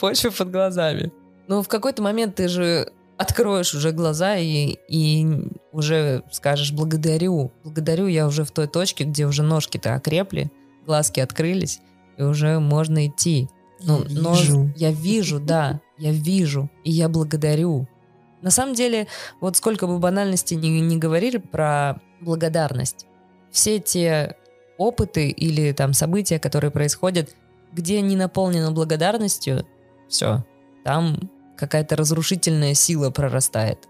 почва 0.00 0.30
под 0.30 0.52
глазами. 0.52 1.10
Ну, 1.48 1.62
в 1.64 1.68
какой-то 1.68 2.00
момент 2.02 2.36
ты 2.36 2.46
же 2.46 2.92
откроешь 3.20 3.74
уже 3.74 3.92
глаза 3.92 4.38
и, 4.38 4.78
и 4.88 5.26
уже 5.72 6.22
скажешь 6.30 6.72
благодарю. 6.72 7.52
Благодарю 7.62 8.06
я 8.06 8.26
уже 8.26 8.44
в 8.44 8.50
той 8.50 8.66
точке, 8.66 9.04
где 9.04 9.26
уже 9.26 9.42
ножки-то 9.42 9.94
окрепли, 9.94 10.50
глазки 10.86 11.20
открылись, 11.20 11.80
и 12.16 12.22
уже 12.22 12.58
можно 12.60 13.06
идти. 13.06 13.50
Ну, 13.82 14.04
Я 14.08 14.20
но 14.22 14.34
вижу. 14.34 14.72
я 14.74 14.90
вижу, 14.90 15.38
да, 15.38 15.80
я 15.98 16.12
вижу, 16.12 16.70
и 16.82 16.90
я 16.90 17.10
благодарю. 17.10 17.86
На 18.40 18.50
самом 18.50 18.74
деле, 18.74 19.06
вот 19.42 19.54
сколько 19.56 19.86
бы 19.86 19.98
банальности 19.98 20.54
не, 20.54 20.80
не 20.80 20.96
говорили 20.96 21.36
про 21.36 22.00
благодарность, 22.22 23.06
все 23.50 23.80
те 23.80 24.36
опыты 24.78 25.28
или 25.28 25.72
там 25.72 25.92
события, 25.92 26.38
которые 26.38 26.70
происходят, 26.70 27.34
где 27.70 28.00
не 28.00 28.16
наполнено 28.16 28.72
благодарностью, 28.72 29.66
все, 30.08 30.42
там 30.84 31.30
какая-то 31.60 31.96
разрушительная 31.96 32.74
сила 32.74 33.10
прорастает. 33.10 33.86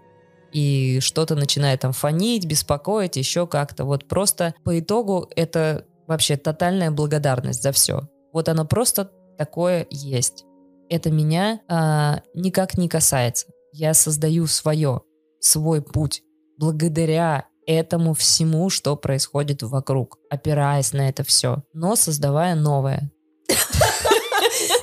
И 0.51 0.99
что-то 0.99 1.35
начинает 1.35 1.79
там 1.79 1.93
фонить, 1.93 2.45
беспокоить, 2.45 3.15
еще 3.15 3.47
как-то. 3.47 3.85
Вот 3.85 4.07
просто 4.07 4.53
по 4.63 4.77
итогу 4.77 5.29
это 5.35 5.85
вообще 6.07 6.35
тотальная 6.35 6.91
благодарность 6.91 7.63
за 7.63 7.71
все. 7.71 8.01
Вот 8.33 8.49
оно 8.49 8.65
просто 8.65 9.11
такое 9.37 9.87
есть. 9.89 10.45
Это 10.89 11.09
меня 11.09 11.61
а, 11.69 12.21
никак 12.33 12.77
не 12.77 12.89
касается. 12.89 13.47
Я 13.71 13.93
создаю 13.93 14.45
свое, 14.47 15.01
свой 15.39 15.81
путь 15.81 16.21
благодаря 16.57 17.45
этому 17.65 18.13
всему, 18.13 18.69
что 18.69 18.95
происходит 18.97 19.63
вокруг, 19.63 20.17
опираясь 20.29 20.93
на 20.93 21.07
это 21.07 21.23
все, 21.23 21.63
но 21.73 21.95
создавая 21.95 22.55
новое. 22.55 23.11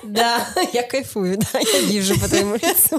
Да, 0.03 0.47
я 0.73 0.83
кайфую, 0.83 1.39
да, 1.39 1.59
я 1.59 1.81
вижу 1.83 2.19
по 2.21 2.29
твоему 2.29 2.55
лицу. 2.55 2.99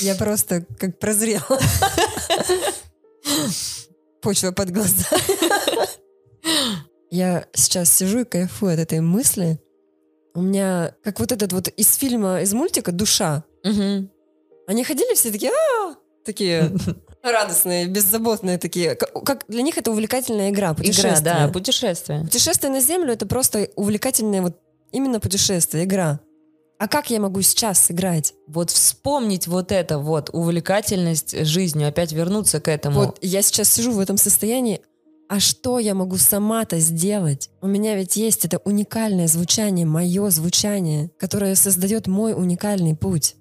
Я 0.00 0.14
просто 0.14 0.64
как 0.78 0.98
прозрела. 0.98 1.58
Почва 4.22 4.52
под 4.52 4.70
глаза. 4.70 5.06
Я 7.10 7.46
сейчас 7.52 7.92
сижу 7.92 8.20
и 8.20 8.24
кайфую 8.24 8.74
от 8.74 8.78
этой 8.80 9.00
мысли. 9.00 9.58
У 10.34 10.42
меня, 10.42 10.94
как 11.02 11.18
вот 11.18 11.32
этот 11.32 11.52
вот 11.52 11.68
из 11.68 11.94
фильма, 11.96 12.40
из 12.42 12.52
мультика 12.54 12.92
«Душа». 12.92 13.44
Мгм. 13.64 14.10
Они 14.68 14.84
ходили 14.84 15.14
все 15.14 15.32
такие, 15.32 15.50
«А!» 15.50 15.96
такие 16.24 16.70
радостные, 17.22 17.86
беззаботные 17.86 18.58
такие. 18.58 18.94
Как, 18.94 19.12
как 19.24 19.44
для 19.48 19.62
них 19.62 19.76
это 19.76 19.90
увлекательная 19.90 20.50
игра, 20.50 20.68
Игра, 20.68 20.74
путешествие. 20.74 21.20
да, 21.20 21.48
путешествие. 21.48 22.20
Путешествие 22.22 22.70
на 22.72 22.80
Землю— 22.80 23.12
это 23.14 23.26
просто 23.26 23.68
увлекательное 23.74 24.42
вот 24.42 24.56
именно 24.92 25.20
путешествие, 25.20 25.84
игра. 25.84 26.20
А 26.78 26.88
как 26.88 27.10
я 27.10 27.20
могу 27.20 27.42
сейчас 27.42 27.78
сыграть? 27.78 28.32
Вот 28.46 28.70
вспомнить 28.70 29.46
вот 29.46 29.70
это 29.70 29.98
вот, 29.98 30.30
увлекательность 30.32 31.44
жизнью, 31.44 31.88
опять 31.88 32.12
вернуться 32.12 32.58
к 32.58 32.68
этому. 32.68 33.00
Вот 33.00 33.18
я 33.20 33.42
сейчас 33.42 33.70
сижу 33.70 33.92
в 33.92 33.98
этом 33.98 34.16
состоянии, 34.16 34.80
а 35.28 35.40
что 35.40 35.78
я 35.78 35.94
могу 35.94 36.16
сама-то 36.16 36.78
сделать? 36.78 37.50
У 37.60 37.66
меня 37.66 37.96
ведь 37.96 38.16
есть 38.16 38.44
это 38.44 38.58
уникальное 38.64 39.28
звучание, 39.28 39.86
мое 39.86 40.30
звучание, 40.30 41.10
которое 41.18 41.54
создает 41.54 42.06
мой 42.06 42.32
уникальный 42.32 42.96
путь. 42.96 43.36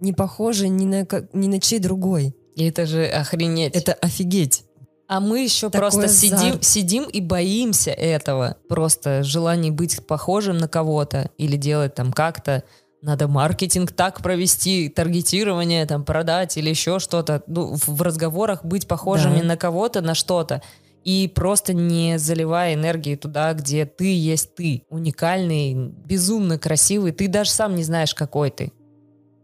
Не 0.00 0.12
похоже 0.12 0.68
ни 0.68 0.84
на, 0.84 1.06
ни 1.32 1.48
на 1.48 1.60
чей 1.60 1.78
другой. 1.78 2.36
И 2.54 2.64
это 2.64 2.86
же 2.86 3.06
охренеть. 3.06 3.74
Это 3.74 3.94
офигеть. 3.94 4.64
А 5.06 5.20
мы 5.20 5.40
еще 5.42 5.68
Такой 5.68 5.90
просто 5.90 6.08
сидим, 6.08 6.62
сидим 6.62 7.04
и 7.04 7.20
боимся 7.20 7.90
этого. 7.90 8.56
Просто 8.68 9.22
желание 9.22 9.70
быть 9.70 10.06
похожим 10.06 10.56
на 10.58 10.68
кого-то 10.68 11.30
или 11.36 11.56
делать 11.56 11.94
там 11.94 12.12
как-то. 12.12 12.64
Надо 13.02 13.28
маркетинг 13.28 13.92
так 13.92 14.22
провести, 14.22 14.88
таргетирование 14.88 15.84
там 15.84 16.04
продать 16.04 16.56
или 16.56 16.70
еще 16.70 16.98
что-то. 17.00 17.42
Ну, 17.46 17.74
в 17.74 17.88
в 17.88 18.02
разговорах 18.02 18.64
быть 18.64 18.88
похожими 18.88 19.40
Да. 19.40 19.44
на 19.44 19.56
кого-то, 19.58 20.00
на 20.00 20.14
что-то. 20.14 20.62
И 21.04 21.30
просто 21.34 21.74
не 21.74 22.18
заливая 22.18 22.72
энергии 22.72 23.14
туда, 23.14 23.52
где 23.52 23.84
ты 23.84 24.16
есть 24.16 24.54
ты. 24.54 24.84
Уникальный, 24.88 25.74
безумно 25.74 26.58
красивый. 26.58 27.12
Ты 27.12 27.28
даже 27.28 27.50
сам 27.50 27.74
не 27.74 27.84
знаешь, 27.84 28.14
какой 28.14 28.50
ты. 28.50 28.72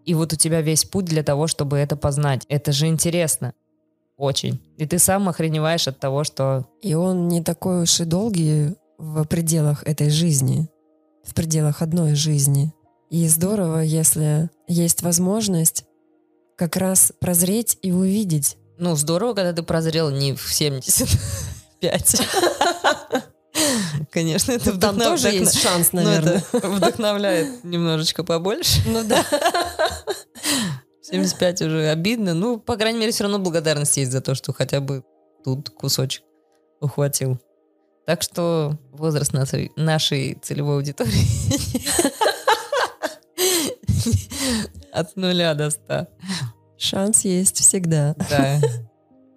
И 0.06 0.14
вот 0.14 0.32
у 0.32 0.36
тебя 0.36 0.62
весь 0.62 0.86
путь 0.86 1.04
для 1.04 1.22
того, 1.22 1.46
чтобы 1.46 1.76
это 1.76 1.96
познать. 1.96 2.46
Это 2.48 2.72
же 2.72 2.86
интересно. 2.86 3.52
Очень. 4.20 4.60
И 4.76 4.84
ты 4.84 4.98
сам 4.98 5.30
охреневаешь 5.30 5.88
от 5.88 5.98
того, 5.98 6.24
что... 6.24 6.66
И 6.82 6.92
он 6.92 7.26
не 7.28 7.42
такой 7.42 7.84
уж 7.84 8.00
и 8.00 8.04
долгий 8.04 8.76
в 8.98 9.24
пределах 9.24 9.82
этой 9.84 10.10
жизни, 10.10 10.68
в 11.24 11.32
пределах 11.34 11.80
одной 11.80 12.14
жизни. 12.14 12.70
И 13.08 13.26
здорово, 13.28 13.78
если 13.80 14.50
есть 14.68 15.00
возможность 15.02 15.84
как 16.58 16.76
раз 16.76 17.14
прозреть 17.18 17.78
и 17.80 17.92
увидеть. 17.92 18.58
Ну, 18.76 18.94
здорово, 18.94 19.32
когда 19.32 19.54
ты 19.54 19.62
прозрел 19.62 20.10
не 20.10 20.34
в 20.34 20.52
75. 20.52 22.20
Конечно, 24.10 24.52
это 24.52 24.72
Ну, 24.74 24.78
Там 24.80 24.96
вдохнов- 24.96 25.04
тоже 25.04 25.28
есть 25.30 25.58
шанс, 25.58 25.92
ну, 25.92 26.02
наверное. 26.02 26.44
это 26.52 26.68
вдохновляет 26.68 27.64
немножечко 27.64 28.22
побольше. 28.22 28.82
Ну 28.86 29.02
да. 29.02 29.24
75 31.10 31.62
уже 31.62 31.88
обидно. 31.88 32.34
Ну, 32.34 32.58
по 32.58 32.76
крайней 32.76 32.98
мере, 32.98 33.12
все 33.12 33.24
равно 33.24 33.38
благодарность 33.38 33.96
есть 33.96 34.12
за 34.12 34.20
то, 34.20 34.34
что 34.34 34.52
хотя 34.52 34.80
бы 34.80 35.04
тут 35.44 35.70
кусочек 35.70 36.24
ухватил. 36.80 37.38
Так 38.06 38.22
что 38.22 38.78
возраст 38.92 39.32
нашей, 39.32 39.72
нашей 39.76 40.34
целевой 40.34 40.76
аудитории 40.76 41.12
от 44.92 45.16
нуля 45.16 45.54
до 45.54 45.70
ста. 45.70 46.08
Шанс 46.76 47.24
есть 47.24 47.58
всегда. 47.58 48.14
Да. 48.30 48.60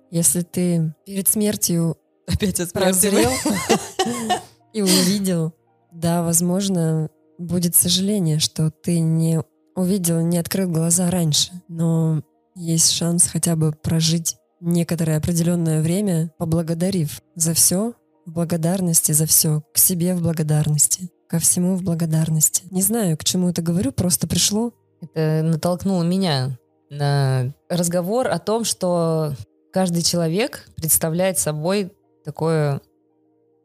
Если 0.09 0.41
ты 0.41 0.93
перед 1.05 1.27
смертью 1.27 1.97
Опять 2.27 2.59
от 2.59 2.71
прозрел 2.71 3.31
и 4.73 4.81
увидел, 4.81 5.53
да, 5.91 6.23
возможно, 6.23 7.09
будет 7.37 7.75
сожаление, 7.75 8.39
что 8.39 8.71
ты 8.71 8.99
не 8.99 9.41
увидел, 9.75 10.21
не 10.21 10.37
открыл 10.37 10.69
глаза 10.69 11.09
раньше. 11.09 11.51
Но 11.67 12.21
есть 12.55 12.91
шанс 12.91 13.27
хотя 13.27 13.55
бы 13.55 13.71
прожить 13.71 14.37
некоторое 14.59 15.17
определенное 15.17 15.81
время, 15.81 16.31
поблагодарив 16.37 17.21
за 17.35 17.53
все, 17.53 17.93
в 18.25 18.31
благодарности 18.31 19.11
за 19.11 19.25
все, 19.25 19.63
к 19.73 19.77
себе 19.77 20.15
в 20.15 20.21
благодарности, 20.21 21.09
ко 21.27 21.39
всему 21.39 21.75
в 21.75 21.83
благодарности. 21.83 22.63
Не 22.71 22.81
знаю, 22.81 23.17
к 23.17 23.23
чему 23.23 23.49
это 23.49 23.61
говорю, 23.61 23.91
просто 23.91 24.27
пришло. 24.27 24.71
Это 25.01 25.43
натолкнуло 25.43 26.03
меня 26.03 26.57
на 26.89 27.53
разговор 27.69 28.27
о 28.27 28.39
том, 28.39 28.63
что 28.63 29.33
каждый 29.73 30.03
человек 30.03 30.67
представляет 30.75 31.37
собой 31.37 31.91
такое 32.23 32.79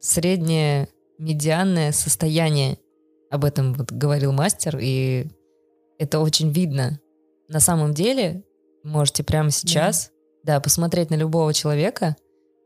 среднее 0.00 0.88
медианное 1.18 1.92
состояние. 1.92 2.78
Об 3.30 3.44
этом 3.44 3.74
вот 3.74 3.92
говорил 3.92 4.32
мастер, 4.32 4.78
и 4.80 5.26
это 5.98 6.20
очень 6.20 6.50
видно. 6.50 7.00
На 7.48 7.60
самом 7.60 7.94
деле, 7.94 8.44
можете 8.84 9.22
прямо 9.22 9.50
сейчас, 9.50 10.10
да, 10.44 10.60
посмотреть 10.60 11.10
на 11.10 11.14
любого 11.14 11.52
человека 11.52 12.16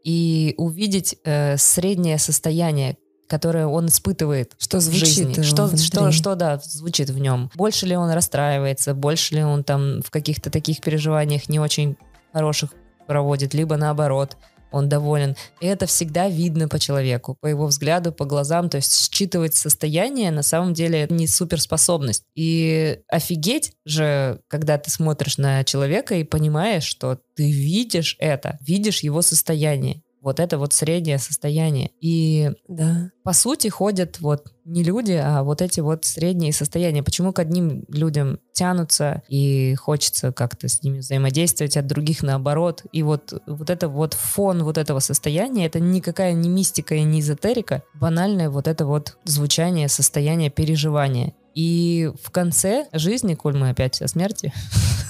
и 0.05 0.55
увидеть 0.59 1.16
э, 1.25 1.57
среднее 1.57 2.18
состояние, 2.18 2.97
которое 3.29 3.66
он 3.66 3.87
испытывает 3.87 4.53
Что 4.59 4.79
в 4.79 4.81
звучит 4.81 5.07
жизни. 5.07 5.42
Что, 5.42 5.66
внутри. 5.66 5.87
что, 5.87 6.12
что, 6.12 6.35
да, 6.35 6.61
звучит 6.62 7.11
в 7.11 7.18
нем. 7.18 7.51
Больше 7.55 7.87
ли 7.87 7.97
он 7.97 8.11
расстраивается, 8.11 8.95
больше 8.95 9.37
ли 9.37 9.42
он 9.42 9.64
там 9.64 10.03
в 10.03 10.11
каких-то 10.11 10.51
таких 10.51 10.81
переживаниях 10.81 11.49
не 11.49 11.59
очень 11.59 11.97
хороших 12.33 12.75
проводит, 13.07 13.55
либо 13.55 13.77
наоборот, 13.77 14.37
он 14.72 14.88
доволен. 14.88 15.37
И 15.61 15.66
это 15.66 15.87
всегда 15.87 16.28
видно 16.28 16.68
по 16.68 16.78
человеку, 16.78 17.37
по 17.40 17.46
его 17.46 17.66
взгляду, 17.66 18.12
по 18.12 18.24
глазам. 18.24 18.68
То 18.68 18.76
есть 18.76 19.12
считывать 19.12 19.54
состояние 19.54 20.30
на 20.30 20.42
самом 20.42 20.74
деле 20.74 21.02
это 21.02 21.14
не 21.14 21.26
суперспособность. 21.26 22.24
И 22.35 23.00
офигеть 23.08 23.72
же, 23.85 24.40
когда 24.48 24.78
ты 24.78 24.90
смотришь 24.90 25.38
на 25.38 25.64
человека 25.64 26.14
и 26.14 26.24
понимаешь, 26.24 26.85
что 26.85 27.18
ты 27.37 27.50
видишь 27.50 28.16
это, 28.18 28.58
видишь 28.61 29.00
его 29.00 29.22
состояние. 29.22 30.02
Вот 30.22 30.38
это 30.40 30.56
вот 30.56 30.72
среднее 30.72 31.18
состояние. 31.18 31.90
И 32.00 32.52
Да. 32.68 33.11
по 33.24 33.32
сути 33.32 33.68
ходят 33.68 34.20
вот 34.20 34.52
не 34.64 34.85
люди, 34.85 35.12
а 35.12 35.42
вот 35.42 35.61
эти 35.61 35.80
вот 35.80 36.04
средние 36.04 36.52
состояния. 36.52 37.02
Почему 37.02 37.32
к 37.32 37.40
одним 37.40 37.85
людям 37.88 38.38
тянутся 38.52 39.22
и 39.28 39.74
хочется 39.74 40.32
как-то 40.32 40.68
с 40.68 40.82
ними 40.82 40.98
взаимодействовать, 40.98 41.76
от 41.76 41.87
других 41.88 42.22
наоборот. 42.22 42.85
И 42.92 43.02
вот, 43.02 43.32
вот 43.46 43.70
это 43.70 43.88
вот 43.88 44.14
фон 44.14 44.62
вот 44.62 44.78
этого 44.78 45.00
состояния, 45.00 45.66
это 45.66 45.80
никакая 45.80 46.32
не 46.32 46.48
мистика 46.48 46.94
и 46.94 47.02
не 47.02 47.20
эзотерика, 47.20 47.82
банальное 47.94 48.48
вот 48.48 48.68
это 48.68 48.87
вот 48.87 49.18
звучание, 49.24 49.88
состояние, 49.88 50.50
переживания. 50.50 51.35
И 51.55 52.11
в 52.23 52.31
конце 52.31 52.88
жизни, 52.93 53.35
коль 53.35 53.57
мы 53.57 53.71
опять 53.71 54.01
о 54.03 54.09
смерти, 54.09 54.53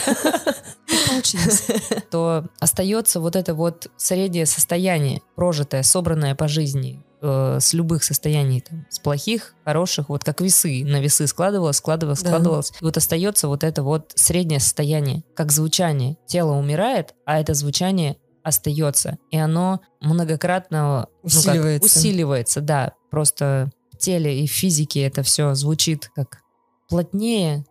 Получилось. 1.09 1.67
то 2.11 2.47
остается 2.61 3.21
вот 3.21 3.37
это 3.37 3.55
вот 3.55 3.89
среднее 3.97 4.47
состояние, 4.47 5.23
прожитое, 5.35 5.83
собранное 5.83 6.35
по 6.35 6.49
жизни, 6.49 7.05
э, 7.21 7.59
с 7.61 7.73
любых 7.73 8.05
состояний, 8.05 8.61
там, 8.61 8.87
с 8.91 8.99
плохих, 8.99 9.55
хороших, 9.65 10.09
вот 10.09 10.25
как 10.25 10.41
весы, 10.41 10.85
на 10.85 11.01
весы 11.01 11.27
складывалось, 11.27 11.77
складывалось, 11.79 12.23
Да. 12.23 12.29
складывалось. 12.29 12.71
И 12.81 12.85
вот 12.85 12.97
остается 12.97 13.49
вот 13.49 13.65
это 13.65 13.83
вот 13.83 14.13
среднее 14.15 14.61
состояние, 14.61 15.25
как 15.35 15.51
звучание. 15.53 16.17
Тело 16.27 16.53
умирает, 16.53 17.15
а 17.25 17.41
это 17.41 17.55
звучание 17.55 18.17
остается. 18.43 19.19
И 19.31 19.39
оно 19.39 19.81
многократно 20.01 21.07
ну, 21.23 21.29
как, 21.31 21.39
Усиливается. 21.39 21.87
усиливается, 21.87 22.61
да. 22.61 22.93
Просто 23.11 23.71
теле 24.03 24.43
и 24.43 24.47
в 24.47 24.51
физике 24.51 25.03
это 25.03 25.23
все 25.23 25.55
звучит 25.55 26.11
как 26.15 26.43
плотнее. 26.89 27.65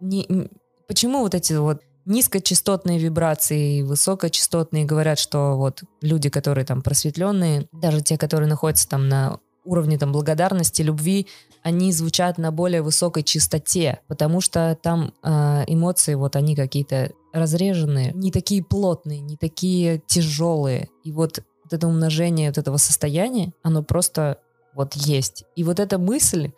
Не, 0.00 0.24
н- 0.28 0.50
почему 0.88 1.20
вот 1.20 1.34
эти 1.34 1.52
вот 1.52 1.82
низкочастотные 2.04 2.98
вибрации 2.98 3.78
и 3.78 3.82
высокочастотные 3.82 4.84
говорят, 4.84 5.18
что 5.18 5.56
вот 5.56 5.82
люди, 6.00 6.30
которые 6.30 6.64
там 6.64 6.82
просветленные, 6.82 7.68
даже 7.72 8.00
те, 8.00 8.18
которые 8.18 8.48
находятся 8.48 8.88
там 8.88 9.08
на 9.08 9.38
уровне 9.64 9.98
там 9.98 10.12
благодарности, 10.12 10.82
любви, 10.82 11.28
они 11.62 11.92
звучат 11.92 12.38
на 12.38 12.50
более 12.50 12.82
высокой 12.82 13.22
частоте, 13.22 14.00
потому 14.08 14.40
что 14.40 14.76
там 14.82 15.12
э, 15.22 15.64
эмоции 15.68 16.14
вот 16.14 16.34
они 16.34 16.56
какие-то 16.56 17.12
разреженные, 17.32 18.12
не 18.12 18.32
такие 18.32 18.64
плотные, 18.64 19.20
не 19.20 19.36
такие 19.36 20.02
тяжелые. 20.06 20.88
И 21.04 21.12
вот, 21.12 21.38
вот 21.62 21.72
это 21.72 21.86
умножение 21.86 22.50
вот 22.50 22.58
этого 22.58 22.76
состояния, 22.78 23.52
оно 23.62 23.84
просто 23.84 24.38
вот 24.74 24.94
есть. 24.94 25.44
И 25.56 25.64
вот 25.64 25.80
эта 25.80 25.98
мысль, 25.98 26.52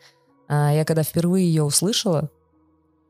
а, 0.48 0.72
я 0.72 0.84
когда 0.84 1.02
впервые 1.02 1.46
ее 1.46 1.62
услышала 1.62 2.30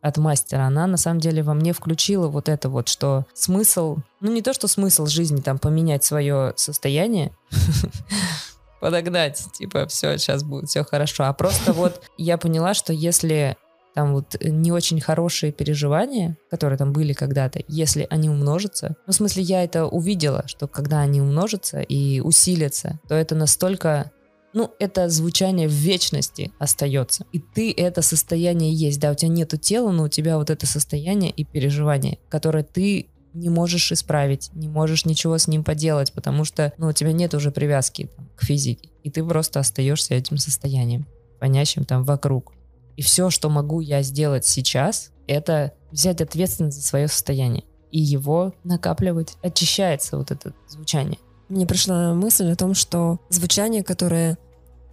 от 0.00 0.18
мастера, 0.18 0.66
она 0.66 0.86
на 0.86 0.96
самом 0.96 1.20
деле 1.20 1.42
во 1.42 1.54
мне 1.54 1.72
включила 1.72 2.28
вот 2.28 2.48
это 2.48 2.68
вот, 2.68 2.88
что 2.88 3.24
смысл, 3.32 3.96
ну 4.20 4.30
не 4.30 4.42
то, 4.42 4.52
что 4.52 4.68
смысл 4.68 5.06
жизни 5.06 5.40
там 5.40 5.58
поменять 5.58 6.04
свое 6.04 6.52
состояние, 6.56 7.32
подогнать, 8.80 9.42
типа, 9.54 9.86
все, 9.86 10.18
сейчас 10.18 10.42
будет 10.42 10.68
все 10.68 10.84
хорошо, 10.84 11.24
а 11.24 11.32
просто 11.32 11.72
вот 11.72 12.02
я 12.18 12.36
поняла, 12.36 12.74
что 12.74 12.92
если 12.92 13.56
там 13.94 14.12
вот 14.12 14.36
не 14.42 14.72
очень 14.72 15.00
хорошие 15.00 15.52
переживания, 15.52 16.36
которые 16.50 16.76
там 16.76 16.92
были 16.92 17.12
когда-то, 17.12 17.62
если 17.68 18.06
они 18.10 18.28
умножатся, 18.28 18.96
ну, 19.06 19.12
в 19.12 19.16
смысле, 19.16 19.42
я 19.44 19.64
это 19.64 19.86
увидела, 19.86 20.42
что 20.46 20.66
когда 20.66 21.00
они 21.00 21.22
умножатся 21.22 21.80
и 21.80 22.20
усилятся, 22.20 22.98
то 23.08 23.14
это 23.14 23.34
настолько 23.34 24.10
ну, 24.54 24.72
это 24.78 25.08
звучание 25.08 25.68
в 25.68 25.72
вечности 25.72 26.52
остается. 26.58 27.26
И 27.32 27.40
ты 27.40 27.72
это 27.72 28.02
состояние 28.02 28.72
есть. 28.72 29.00
Да, 29.00 29.10
у 29.10 29.14
тебя 29.14 29.28
нету 29.28 29.56
тела, 29.56 29.90
но 29.90 30.04
у 30.04 30.08
тебя 30.08 30.38
вот 30.38 30.48
это 30.48 30.64
состояние 30.66 31.32
и 31.32 31.44
переживание, 31.44 32.18
которое 32.28 32.62
ты 32.62 33.08
не 33.34 33.48
можешь 33.48 33.90
исправить, 33.90 34.50
не 34.54 34.68
можешь 34.68 35.04
ничего 35.04 35.38
с 35.38 35.48
ним 35.48 35.64
поделать, 35.64 36.12
потому 36.12 36.44
что 36.44 36.72
ну, 36.78 36.86
у 36.86 36.92
тебя 36.92 37.12
нет 37.12 37.34
уже 37.34 37.50
привязки 37.50 38.08
там, 38.16 38.30
к 38.36 38.44
физике. 38.44 38.90
И 39.02 39.10
ты 39.10 39.24
просто 39.24 39.58
остаешься 39.58 40.14
этим 40.14 40.38
состоянием, 40.38 41.06
фонящим 41.40 41.84
там 41.84 42.04
вокруг. 42.04 42.52
И 42.96 43.02
все, 43.02 43.30
что 43.30 43.50
могу 43.50 43.80
я 43.80 44.02
сделать 44.02 44.46
сейчас, 44.46 45.10
это 45.26 45.72
взять 45.90 46.20
ответственность 46.20 46.76
за 46.76 46.86
свое 46.86 47.08
состояние 47.08 47.64
и 47.90 47.98
его 47.98 48.54
накапливать. 48.62 49.36
Очищается 49.42 50.16
вот 50.16 50.30
это 50.30 50.54
звучание. 50.68 51.18
Мне 51.54 51.68
пришла 51.68 52.14
мысль 52.14 52.50
о 52.50 52.56
том, 52.56 52.74
что 52.74 53.20
звучание, 53.28 53.84
которое 53.84 54.38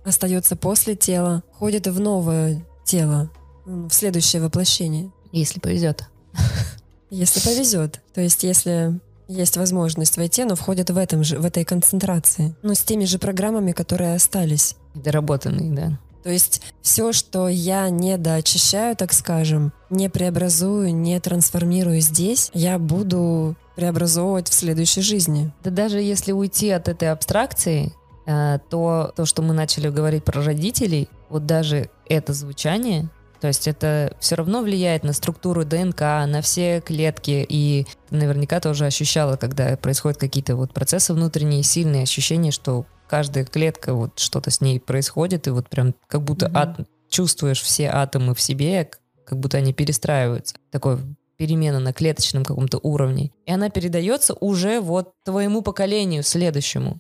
остается 0.06 0.56
после 0.56 0.96
тела, 0.96 1.42
входит 1.56 1.88
в 1.88 2.00
новое 2.00 2.64
тело, 2.86 3.32
в 3.66 3.90
следующее 3.90 4.44
воплощение. 4.44 5.10
Если 5.32 5.60
повезет. 5.60 6.06
Если 7.10 7.40
повезет. 7.40 8.02
То 8.14 8.22
есть, 8.22 8.44
если 8.44 9.00
есть 9.28 9.58
возможность 9.58 10.18
войти, 10.18 10.44
но 10.46 10.56
входит 10.56 10.92
в, 10.92 10.98
этом 10.98 11.24
же, 11.24 11.40
в 11.40 11.46
этой 11.46 11.66
концентрации. 11.66 12.56
Ну, 12.62 12.76
с 12.76 12.82
теми 12.82 13.06
же 13.06 13.18
программами, 13.18 13.72
которые 13.72 14.14
остались. 14.14 14.76
Доработанный, 14.94 15.76
да. 15.76 16.00
То 16.24 16.30
есть 16.30 16.62
все, 16.84 17.12
что 17.12 17.48
я 17.48 17.90
не 17.90 18.18
доочищаю, 18.18 18.96
так 18.96 19.14
скажем, 19.14 19.74
не 19.90 20.10
преобразую, 20.10 20.96
не 20.96 21.20
трансформирую 21.20 22.02
здесь, 22.02 22.52
я 22.54 22.78
буду 22.78 23.58
преобразовывать 23.82 24.48
в 24.48 24.54
следующей 24.54 25.02
жизни. 25.02 25.52
Да 25.64 25.72
даже 25.72 26.00
если 26.00 26.32
уйти 26.34 26.70
от 26.70 26.88
этой 26.88 27.10
абстракции, 27.12 27.92
э, 28.28 28.60
то 28.70 29.12
то, 29.16 29.26
что 29.26 29.42
мы 29.42 29.56
начали 29.56 29.90
говорить 29.90 30.24
про 30.24 30.44
родителей, 30.44 31.10
вот 31.30 31.48
даже 31.48 31.90
это 32.08 32.32
звучание, 32.34 33.10
то 33.40 33.48
есть 33.48 33.68
это 33.68 34.16
все 34.20 34.36
равно 34.36 34.62
влияет 34.62 35.04
на 35.04 35.14
структуру 35.14 35.66
ДНК, 35.66 36.02
на 36.02 36.42
все 36.44 36.80
клетки, 36.80 37.44
и 37.50 37.88
ты 38.12 38.16
наверняка 38.16 38.60
тоже 38.60 38.86
ощущала, 38.86 39.36
когда 39.36 39.76
происходят 39.78 40.20
какие-то 40.20 40.56
вот 40.56 40.76
процессы 40.76 41.12
внутренние, 41.16 41.64
сильные 41.64 42.04
ощущения, 42.04 42.52
что 42.52 42.86
каждая 43.10 43.46
клетка, 43.46 43.96
вот 43.96 44.20
что-то 44.20 44.52
с 44.52 44.62
ней 44.62 44.80
происходит, 44.80 45.48
и 45.48 45.50
вот 45.50 45.70
прям 45.70 45.96
как 46.08 46.22
будто 46.22 46.50
Мгм. 46.50 46.58
ат- 46.58 46.88
чувствуешь 47.10 47.62
все 47.62 47.88
атомы 47.88 48.36
в 48.36 48.42
себе, 48.42 48.92
как 49.26 49.40
будто 49.40 49.58
они 49.58 49.74
перестраиваются. 49.74 50.54
Такой 50.70 51.00
перемена 51.42 51.80
на 51.80 51.92
клеточном 51.92 52.46
каком-то 52.46 52.78
уровне. 52.84 53.32
И 53.48 53.52
она 53.52 53.72
передается 53.72 54.36
уже 54.36 54.80
вот 54.80 55.14
твоему 55.26 55.64
поколению 55.64 56.22
следующему. 56.22 57.00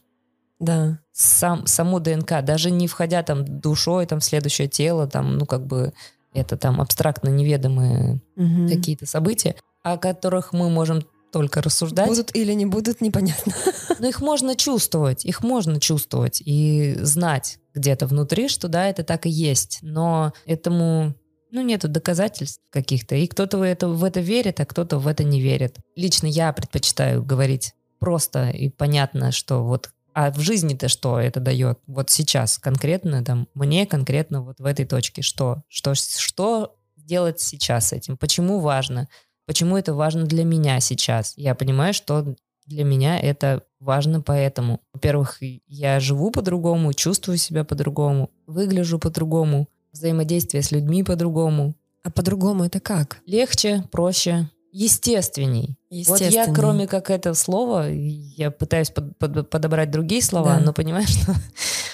Да. 0.59 0.97
Сам, 1.13 1.67
само 1.67 1.99
ДНК, 1.99 2.41
даже 2.41 2.71
не 2.71 2.87
входя 2.87 3.21
там 3.21 3.45
душой 3.45 4.07
там, 4.07 4.19
в 4.19 4.23
следующее 4.23 4.67
тело, 4.67 5.05
там, 5.05 5.37
ну 5.37 5.45
как 5.45 5.67
бы 5.67 5.93
это 6.33 6.57
там 6.57 6.81
абстрактно 6.81 7.29
неведомые 7.29 8.19
Мгм. 8.35 8.67
какие-то 8.67 9.05
события, 9.05 9.57
о 9.83 9.97
которых 9.97 10.53
мы 10.53 10.71
можем 10.71 11.03
только 11.31 11.61
рассуждать. 11.61 12.07
Будут 12.07 12.35
или 12.35 12.53
не 12.53 12.65
будут, 12.65 12.99
непонятно. 12.99 13.53
Но 13.99 14.07
их 14.07 14.21
можно 14.21 14.55
чувствовать, 14.55 15.23
их 15.23 15.43
можно 15.43 15.79
чувствовать 15.79 16.41
и 16.43 16.97
знать 16.99 17.59
где-то 17.75 18.07
внутри, 18.07 18.47
что 18.47 18.69
да, 18.69 18.87
это 18.87 19.03
так 19.03 19.27
и 19.27 19.29
есть. 19.29 19.79
Но 19.83 20.33
этому, 20.47 21.13
ну, 21.51 21.61
нету 21.61 21.87
доказательств 21.87 22.61
каких-то. 22.69 23.15
И 23.15 23.27
кто-то 23.27 23.57
в 23.57 23.61
это, 23.61 23.87
в 23.87 24.03
это 24.03 24.19
верит, 24.19 24.59
а 24.59 24.65
кто-то 24.65 24.97
в 24.97 25.07
это 25.07 25.23
не 25.23 25.41
верит. 25.41 25.77
Лично 25.95 26.27
я 26.27 26.51
предпочитаю 26.53 27.23
говорить 27.23 27.73
просто 27.99 28.49
и 28.49 28.69
понятно, 28.69 29.31
что 29.31 29.63
вот 29.63 29.91
а 30.13 30.31
в 30.31 30.39
жизни-то 30.39 30.89
что 30.89 31.19
это 31.19 31.39
дает? 31.39 31.79
Вот 31.87 32.09
сейчас 32.09 32.57
конкретно, 32.57 33.23
там, 33.23 33.47
мне 33.53 33.85
конкретно 33.85 34.41
вот 34.41 34.59
в 34.59 34.65
этой 34.65 34.85
точке 34.85 35.21
что? 35.21 35.63
Что, 35.69 35.93
что 35.95 36.75
делать 36.97 37.39
сейчас 37.39 37.89
с 37.89 37.93
этим? 37.93 38.17
Почему 38.17 38.59
важно? 38.59 39.07
Почему 39.45 39.77
это 39.77 39.93
важно 39.93 40.25
для 40.25 40.43
меня 40.43 40.79
сейчас? 40.81 41.33
Я 41.37 41.55
понимаю, 41.55 41.93
что 41.93 42.35
для 42.65 42.83
меня 42.83 43.19
это 43.19 43.63
важно 43.79 44.21
поэтому. 44.21 44.81
Во-первых, 44.93 45.37
я 45.67 45.99
живу 45.99 46.31
по-другому, 46.31 46.93
чувствую 46.93 47.37
себя 47.37 47.63
по-другому, 47.63 48.31
выгляжу 48.47 48.99
по-другому, 48.99 49.69
взаимодействие 49.91 50.63
с 50.63 50.71
людьми 50.71 51.03
по-другому. 51.03 51.75
А 52.03 52.09
по-другому 52.09 52.65
это 52.65 52.79
как? 52.79 53.19
Легче, 53.25 53.83
проще, 53.91 54.49
естественней. 54.71 55.75
Вот 56.07 56.21
я, 56.21 56.51
кроме 56.53 56.87
как 56.87 57.09
этого 57.09 57.33
слова, 57.33 57.87
я 57.89 58.51
пытаюсь 58.51 58.89
под- 58.89 59.17
под- 59.17 59.49
подобрать 59.49 59.91
другие 59.91 60.21
слова, 60.21 60.55
Да. 60.57 60.65
но 60.65 60.73
понимаешь, 60.73 61.09
что 61.21 61.35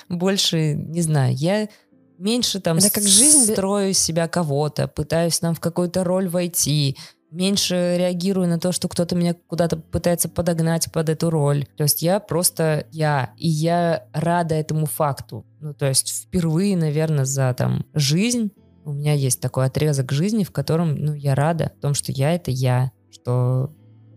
больше, 0.09 0.73
не 0.75 1.01
знаю, 1.01 1.35
я 1.35 1.67
меньше 2.17 2.59
там 2.59 2.77
Это 2.77 2.89
как 2.89 3.03
жизнь 3.03 3.51
строю 3.51 3.93
себя 3.93 4.27
кого-то, 4.27 4.87
пытаюсь 4.87 5.39
там 5.39 5.53
в 5.53 5.59
какую-то 5.59 6.03
роль 6.03 6.27
войти, 6.29 6.97
меньше 7.31 7.95
реагирую 7.97 8.47
на 8.47 8.59
то, 8.59 8.71
что 8.71 8.87
кто-то 8.87 9.15
меня 9.15 9.35
куда-то 9.47 9.77
пытается 9.77 10.29
подогнать 10.29 10.91
под 10.91 11.09
эту 11.09 11.29
роль. 11.29 11.65
То 11.75 11.83
есть 11.83 12.01
я 12.01 12.19
просто 12.19 12.85
я, 12.91 13.31
и 13.37 13.47
я 13.47 14.05
рада 14.13 14.55
этому 14.55 14.85
факту. 14.85 15.45
Ну, 15.59 15.73
то 15.73 15.87
есть 15.87 16.25
впервые, 16.25 16.77
наверное, 16.77 17.25
за 17.25 17.53
там 17.53 17.85
жизнь 17.93 18.51
у 18.85 18.93
меня 18.93 19.13
есть 19.13 19.41
такой 19.41 19.65
отрезок 19.65 20.13
жизни, 20.13 20.45
в 20.45 20.51
котором, 20.51 20.95
ну, 20.95 21.13
я 21.13 21.35
рада 21.35 21.73
в 21.77 21.81
том, 21.81 21.93
что 21.93 22.13
я 22.13 22.33
это 22.33 22.51
я, 22.51 22.91
что 23.11 23.73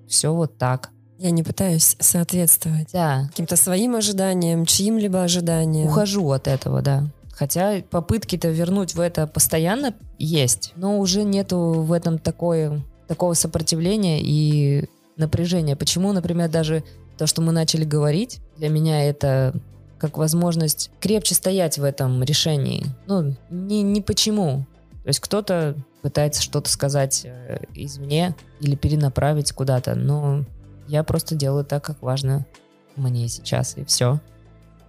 все 0.08 0.32
вот 0.32 0.58
так. 0.58 0.90
Я 1.18 1.32
не 1.32 1.42
пытаюсь 1.42 1.96
соответствовать 1.98 2.92
Да, 2.92 3.26
каким-то 3.28 3.56
своим 3.56 3.96
ожиданиям, 3.96 4.64
чьим-либо 4.64 5.24
ожиданиям. 5.24 5.88
ухожу 5.88 6.30
от 6.30 6.46
этого, 6.46 6.82
да. 6.82 7.10
Хотя 7.32 7.82
попытки-то 7.90 8.48
вернуть 8.48 8.94
в 8.94 9.00
это 9.00 9.26
постоянно 9.26 9.94
есть, 10.18 10.72
но 10.76 10.98
уже 10.98 11.24
нету 11.24 11.82
в 11.82 11.92
этом 11.92 12.18
такое, 12.18 12.84
такого 13.10 13.34
сопротивления 13.34 14.20
и 14.22 14.84
напряжения. 15.16 15.74
Почему, 15.74 16.12
например, 16.12 16.48
даже 16.48 16.84
то, 17.18 17.26
что 17.26 17.42
мы 17.42 17.50
начали 17.50 17.82
говорить, 17.82 18.38
для 18.56 18.68
меня 18.68 19.02
это 19.02 19.52
как 19.98 20.16
возможность 20.16 20.92
крепче 21.00 21.34
стоять 21.34 21.76
в 21.76 21.82
этом 21.82 22.22
решении. 22.22 22.86
Ну, 23.08 23.34
не, 23.50 23.82
не 23.82 24.00
почему. 24.00 24.64
То 25.02 25.08
есть 25.08 25.18
кто-то 25.18 25.74
пытается 26.02 26.40
что-то 26.40 26.70
сказать 26.70 27.22
э, 27.24 27.64
извне 27.74 28.36
или 28.60 28.76
перенаправить 28.76 29.50
куда-то, 29.50 29.96
но 29.96 30.44
я 30.86 31.02
просто 31.02 31.34
делаю 31.34 31.64
так, 31.64 31.82
как 31.82 32.00
важно 32.02 32.46
мне 32.94 33.26
сейчас, 33.26 33.76
и 33.76 33.84
все. 33.84 34.20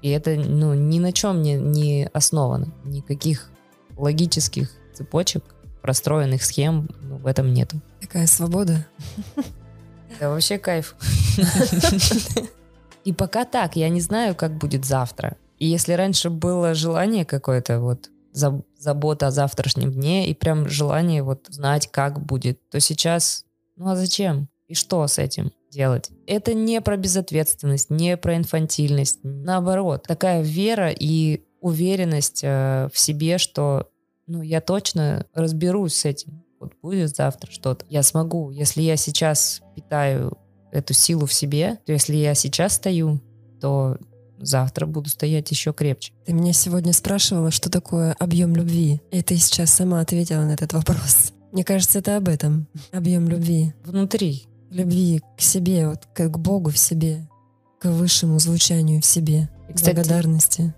И 0.04 0.12
это 0.12 0.36
ну, 0.36 0.76
ни 0.76 1.00
на 1.00 1.12
чем 1.12 1.42
не, 1.42 1.56
не 1.56 2.08
основано. 2.14 2.68
Никаких 2.84 3.50
логических 3.98 4.70
цепочек, 4.94 5.44
простроенных 5.82 6.44
схем 6.44 6.90
ну, 7.02 7.18
в 7.18 7.28
этом 7.28 7.54
нету. 7.54 7.82
Такая 8.00 8.28
свобода. 8.28 8.86
Да 10.20 10.30
вообще 10.30 10.58
кайф. 10.58 10.96
И 13.04 13.14
пока 13.14 13.46
так, 13.46 13.76
я 13.76 13.90
не 13.90 14.02
знаю, 14.02 14.36
как 14.36 14.58
будет 14.58 14.86
завтра. 14.86 15.38
И 15.58 15.66
если 15.66 15.94
раньше 15.94 16.30
было 16.30 16.74
желание 16.74 17.26
какое-то, 17.26 17.80
вот 17.80 18.10
заб- 18.34 18.64
забота 18.78 19.28
о 19.28 19.32
завтрашнем 19.32 19.92
дне 19.92 20.28
и 20.28 20.34
прям 20.34 20.68
желание 20.68 21.24
вот 21.24 21.48
знать, 21.50 21.88
как 21.92 22.24
будет, 22.24 22.60
то 22.70 22.80
сейчас, 22.80 23.46
ну 23.76 23.90
а 23.90 23.96
зачем? 23.96 24.50
И 24.68 24.74
что 24.74 25.06
с 25.06 25.18
этим 25.18 25.52
делать? 25.70 26.10
Это 26.28 26.54
не 26.54 26.82
про 26.82 26.98
безответственность, 26.98 27.90
не 27.90 28.18
про 28.18 28.38
инфантильность. 28.38 29.20
Наоборот, 29.24 30.04
такая 30.08 30.42
вера 30.42 30.90
и 30.90 31.44
уверенность 31.60 32.42
э, 32.44 32.90
в 32.92 32.98
себе, 32.98 33.38
что 33.38 33.91
ну, 34.32 34.42
я 34.42 34.62
точно 34.62 35.26
разберусь 35.34 35.96
с 35.96 36.06
этим. 36.06 36.44
Вот 36.60 36.74
будет 36.82 37.16
завтра 37.16 37.52
что-то. 37.52 37.86
Я 37.90 38.02
смогу. 38.02 38.50
Если 38.50 38.82
я 38.82 38.96
сейчас 38.96 39.62
питаю 39.76 40.38
эту 40.72 40.94
силу 40.94 41.26
в 41.26 41.34
себе, 41.34 41.80
то 41.86 41.92
если 41.92 42.16
я 42.16 42.34
сейчас 42.34 42.76
стою, 42.76 43.20
то 43.60 43.98
завтра 44.40 44.86
буду 44.86 45.10
стоять 45.10 45.52
еще 45.52 45.74
крепче. 45.74 46.14
Ты 46.26 46.32
меня 46.32 46.54
сегодня 46.54 46.94
спрашивала, 46.94 47.52
что 47.52 47.70
такое 47.70 48.14
объем 48.20 48.56
любви. 48.56 49.02
И 49.12 49.22
ты 49.22 49.36
сейчас 49.36 49.72
сама 49.72 50.00
ответила 50.00 50.44
на 50.44 50.54
этот 50.54 50.72
вопрос. 50.72 51.34
Мне 51.52 51.66
кажется, 51.66 52.00
это 52.00 52.16
об 52.16 52.30
этом. 52.30 52.68
Объем 52.94 53.28
любви. 53.28 53.74
Внутри. 53.84 54.48
Любви 54.70 55.22
к 55.38 55.42
себе, 55.42 55.90
вот 55.90 56.08
как 56.14 56.32
к 56.32 56.38
Богу 56.38 56.70
в 56.70 56.78
себе, 56.78 57.28
к 57.82 57.90
высшему 57.90 58.40
звучанию 58.40 59.02
в 59.02 59.06
себе, 59.06 59.50
И, 59.68 59.74
кстати, 59.74 59.96
благодарности. 59.96 60.74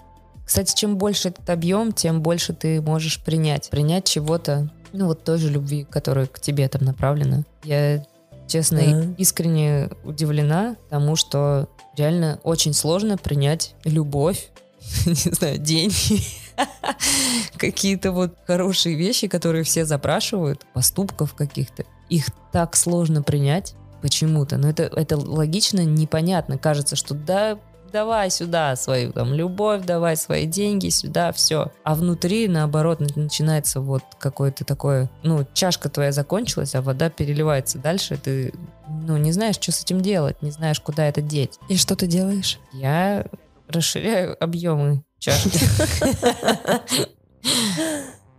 Кстати, 0.46 0.76
чем 0.76 0.98
больше 0.98 1.30
этот 1.30 1.50
объем, 1.50 1.92
тем 1.94 2.22
больше 2.22 2.54
ты 2.54 2.82
можешь 2.82 3.20
принять. 3.22 3.70
Принять 3.70 4.06
чего-то, 4.06 4.70
ну 4.92 5.08
вот 5.08 5.24
той 5.24 5.38
же 5.38 5.50
любви, 5.50 5.86
которая 5.90 6.28
к 6.28 6.40
тебе 6.40 6.68
там 6.68 6.84
направлена. 6.84 7.44
Я, 7.64 8.06
честно, 8.48 8.80
Да. 8.80 9.14
искренне 9.18 9.90
удивлена 10.04 10.76
тому, 10.90 11.16
что 11.16 11.70
реально 11.98 12.40
очень 12.44 12.74
сложно 12.74 13.18
принять 13.18 13.76
любовь, 13.86 14.50
не 15.06 15.14
знаю, 15.34 15.58
деньги, 15.60 16.22
какие-то 17.58 18.12
вот 18.12 18.36
хорошие 18.46 18.96
вещи, 18.96 19.28
которые 19.28 19.64
все 19.64 19.86
запрашивают, 19.86 20.66
поступков 20.74 21.34
каких-то. 21.34 21.86
Их 22.10 22.28
так 22.52 22.76
сложно 22.76 23.24
принять 23.24 23.76
почему-то. 24.02 24.58
Но 24.58 24.70
это, 24.70 24.84
это 24.84 25.18
логично, 25.18 25.80
непонятно. 25.86 26.58
Кажется, 26.58 26.96
что 26.96 27.14
да, 27.16 27.58
давай 27.94 28.32
сюда 28.32 28.76
свою 28.76 29.14
там 29.14 29.34
любовь, 29.34 29.84
давай 29.86 30.18
свои 30.18 30.46
деньги 30.46 30.90
сюда, 30.90 31.32
все. 31.32 31.72
А 31.84 31.94
внутри, 31.96 32.48
наоборот, 32.48 33.00
на- 33.00 33.08
начинается 33.16 33.80
вот 33.80 34.04
какое-то 34.20 34.66
такое, 34.66 35.10
ну, 35.22 35.46
чашка 35.54 35.90
твоя 35.90 36.12
закончилась, 36.12 36.74
а 36.76 36.82
вода 36.82 37.10
переливается 37.10 37.78
дальше, 37.78 38.18
ты, 38.18 38.52
ну, 38.90 39.18
не 39.18 39.32
знаешь, 39.32 39.56
что 39.56 39.72
с 39.72 39.84
этим 39.84 40.02
делать, 40.02 40.42
не 40.42 40.52
знаешь, 40.52 40.80
куда 40.82 41.06
это 41.08 41.22
деть. 41.22 41.60
И 41.70 41.78
что 41.78 41.96
ты 41.96 42.08
делаешь? 42.08 42.60
Я 42.74 43.28
расширяю 43.68 44.36
объемы 44.44 45.04
чашки. 45.20 45.60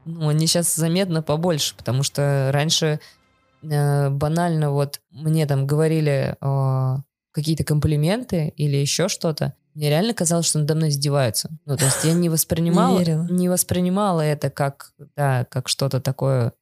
Ну, 0.07 0.29
они 0.29 0.47
сейчас 0.47 0.75
заметно 0.75 1.23
побольше, 1.23 1.75
потому 1.77 2.03
что 2.03 2.51
раньше 2.53 3.01
э, 3.63 4.11
банально 4.11 4.71
вот 4.71 5.01
мне 5.11 5.47
там 5.47 5.67
говорили 5.67 6.37
э, 6.41 6.97
какие-то 7.35 7.65
комплименты 7.65 8.53
или 8.57 8.77
еще 8.77 9.09
что-то, 9.09 9.55
мне 9.75 9.91
реально 9.91 10.15
казалось, 10.15 10.47
что 10.47 10.61
надо 10.61 10.77
мной 10.77 10.91
издеваются. 10.91 11.51
Ну, 11.67 11.77
то 11.77 11.85
есть 11.85 12.05
я 12.05 12.13
не 12.13 12.29
воспринимала, 12.29 12.99
верила. 12.99 13.27
не 13.29 13.49
воспринимала 13.49 14.21
это 14.21 14.49
как, 14.49 14.93
да, 15.17 15.45
как 15.51 15.69
что-то 15.69 16.01
такое 16.01 16.53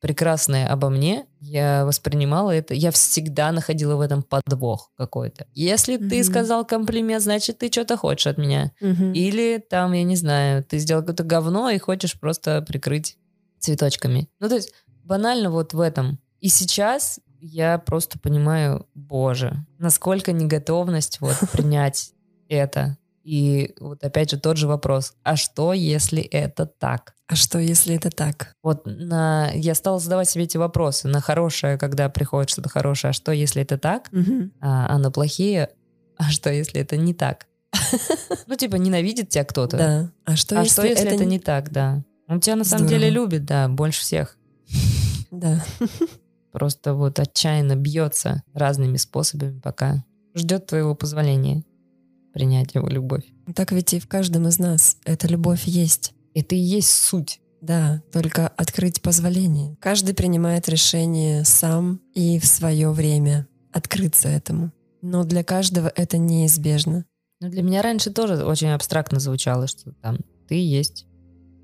прекрасное 0.00 0.66
обо 0.68 0.88
мне. 0.88 1.26
Я 1.40 1.84
воспринимала 1.84 2.50
это, 2.50 2.74
я 2.74 2.90
всегда 2.90 3.52
находила 3.52 3.96
в 3.96 4.00
этом 4.00 4.22
подвох 4.22 4.90
какой-то. 4.96 5.46
Если 5.54 5.96
ты 5.98 6.16
Мгм. 6.16 6.24
сказал 6.24 6.64
комплимент, 6.66 7.22
значит, 7.22 7.58
ты 7.58 7.70
что-то 7.70 7.96
хочешь 7.96 8.26
от 8.26 8.38
меня. 8.38 8.72
Мгм. 8.80 9.12
Или 9.12 9.64
там, 9.70 9.92
я 9.92 10.02
не 10.02 10.16
знаю, 10.16 10.64
ты 10.64 10.78
сделал 10.78 11.02
какое-то 11.02 11.22
говно 11.24 11.70
и 11.70 11.78
хочешь 11.78 12.18
просто 12.18 12.60
прикрыть 12.62 13.16
цветочками. 13.60 14.28
Ну, 14.40 14.48
то 14.48 14.56
есть 14.56 14.72
банально 15.04 15.50
вот 15.50 15.74
в 15.74 15.80
этом. 15.80 16.18
И 16.40 16.48
сейчас 16.48 17.18
я 17.46 17.78
просто 17.78 18.18
понимаю, 18.18 18.86
боже, 18.94 19.66
насколько 19.78 20.32
неготовность 20.32 21.20
вот 21.20 21.36
принять 21.52 22.12
это. 22.48 22.96
И 23.22 23.74
вот 23.80 24.02
опять 24.02 24.30
же 24.30 24.38
тот 24.38 24.56
же 24.56 24.66
вопрос, 24.66 25.14
а 25.22 25.36
что, 25.36 25.72
если 25.72 26.22
это 26.22 26.66
так? 26.66 27.14
А 27.26 27.36
что, 27.36 27.58
если 27.58 27.96
это 27.96 28.10
так? 28.10 28.54
Вот 28.62 28.82
на... 28.84 29.50
я 29.54 29.74
стала 29.74 29.98
задавать 29.98 30.28
себе 30.28 30.44
эти 30.44 30.56
вопросы. 30.56 31.08
На 31.08 31.20
хорошее, 31.20 31.78
когда 31.78 32.08
приходит 32.08 32.50
что-то 32.50 32.68
хорошее, 32.68 33.10
а 33.10 33.14
что, 33.14 33.32
если 33.32 33.62
это 33.62 33.78
так? 33.78 34.10
Мгм. 34.12 34.52
А, 34.60 34.94
а 34.94 34.98
на 34.98 35.10
плохие, 35.10 35.70
а 36.16 36.30
что, 36.30 36.50
если 36.50 36.80
это 36.80 36.96
не 36.96 37.12
так? 37.14 37.46
Ну, 38.46 38.56
типа, 38.56 38.76
ненавидит 38.76 39.30
тебя 39.30 39.44
кто-то. 39.44 39.76
Да. 39.76 40.10
А 40.24 40.36
что, 40.36 40.58
а 40.58 40.62
если, 40.62 40.72
что, 40.72 40.86
если 40.86 41.06
это, 41.08 41.24
не... 41.24 41.32
не 41.32 41.38
так, 41.38 41.70
да? 41.70 42.02
Он 42.28 42.40
тебя 42.40 42.56
на 42.56 42.64
самом 42.64 42.86
Здорово. 42.86 43.00
деле 43.00 43.10
любит, 43.10 43.44
да, 43.44 43.68
больше 43.68 44.00
всех. 44.00 44.36
Да. 45.30 45.64
Просто 46.54 46.94
вот 46.94 47.18
отчаянно 47.18 47.74
бьется 47.74 48.44
разными 48.52 48.96
способами, 48.96 49.58
пока 49.58 50.04
ждет 50.36 50.66
твоего 50.66 50.94
позволения 50.94 51.64
принять 52.32 52.76
его 52.76 52.86
любовь. 52.86 53.24
Так 53.56 53.72
ведь 53.72 53.92
и 53.92 53.98
в 53.98 54.06
каждом 54.06 54.46
из 54.46 54.60
нас 54.60 54.98
эта 55.04 55.26
любовь 55.26 55.64
есть. 55.64 56.14
Это 56.32 56.54
и 56.54 56.58
есть 56.58 56.90
суть. 56.90 57.40
Да, 57.60 58.04
только 58.12 58.46
открыть 58.46 59.02
позволение. 59.02 59.76
Каждый 59.80 60.14
принимает 60.14 60.68
решение 60.68 61.44
сам 61.44 62.00
и 62.14 62.38
в 62.38 62.46
свое 62.46 62.92
время 62.92 63.48
открыться 63.72 64.28
этому. 64.28 64.70
Но 65.02 65.24
для 65.24 65.42
каждого 65.42 65.88
это 65.88 66.18
неизбежно. 66.18 67.04
Но 67.40 67.48
для 67.48 67.64
меня 67.64 67.82
раньше 67.82 68.12
тоже 68.12 68.44
очень 68.44 68.68
абстрактно 68.68 69.18
звучало, 69.18 69.66
что 69.66 69.90
там 70.02 70.18
ты 70.46 70.54
есть 70.54 71.08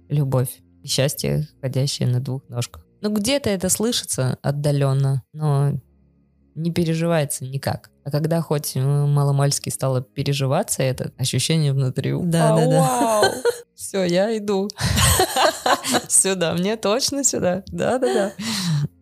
любовь 0.09 0.63
и 0.83 0.89
счастье, 0.89 1.47
ходящее 1.61 2.09
на 2.09 2.19
двух 2.19 2.49
ножках. 2.49 2.85
Ну, 3.01 3.11
где-то 3.11 3.51
это 3.51 3.69
слышится 3.69 4.39
отдаленно, 4.43 5.23
но 5.33 5.73
не 6.55 6.71
переживается 6.73 7.45
никак. 7.45 7.91
А 8.05 8.11
когда 8.11 8.41
хоть 8.41 8.77
э, 8.77 8.81
маломальски 8.81 9.71
стало 9.71 10.03
переживаться 10.03 10.83
это 10.83 11.13
ощущение 11.17 11.73
внутри, 11.73 12.13
Да, 12.13 12.57
да, 12.57 12.67
да. 12.67 13.33
Все, 13.75 14.05
я 14.05 14.37
иду. 14.37 14.69
Сюда, 16.09 16.53
мне 16.55 16.77
точно 16.77 17.25
сюда. 17.25 17.63
Да-да-да. 17.69 18.33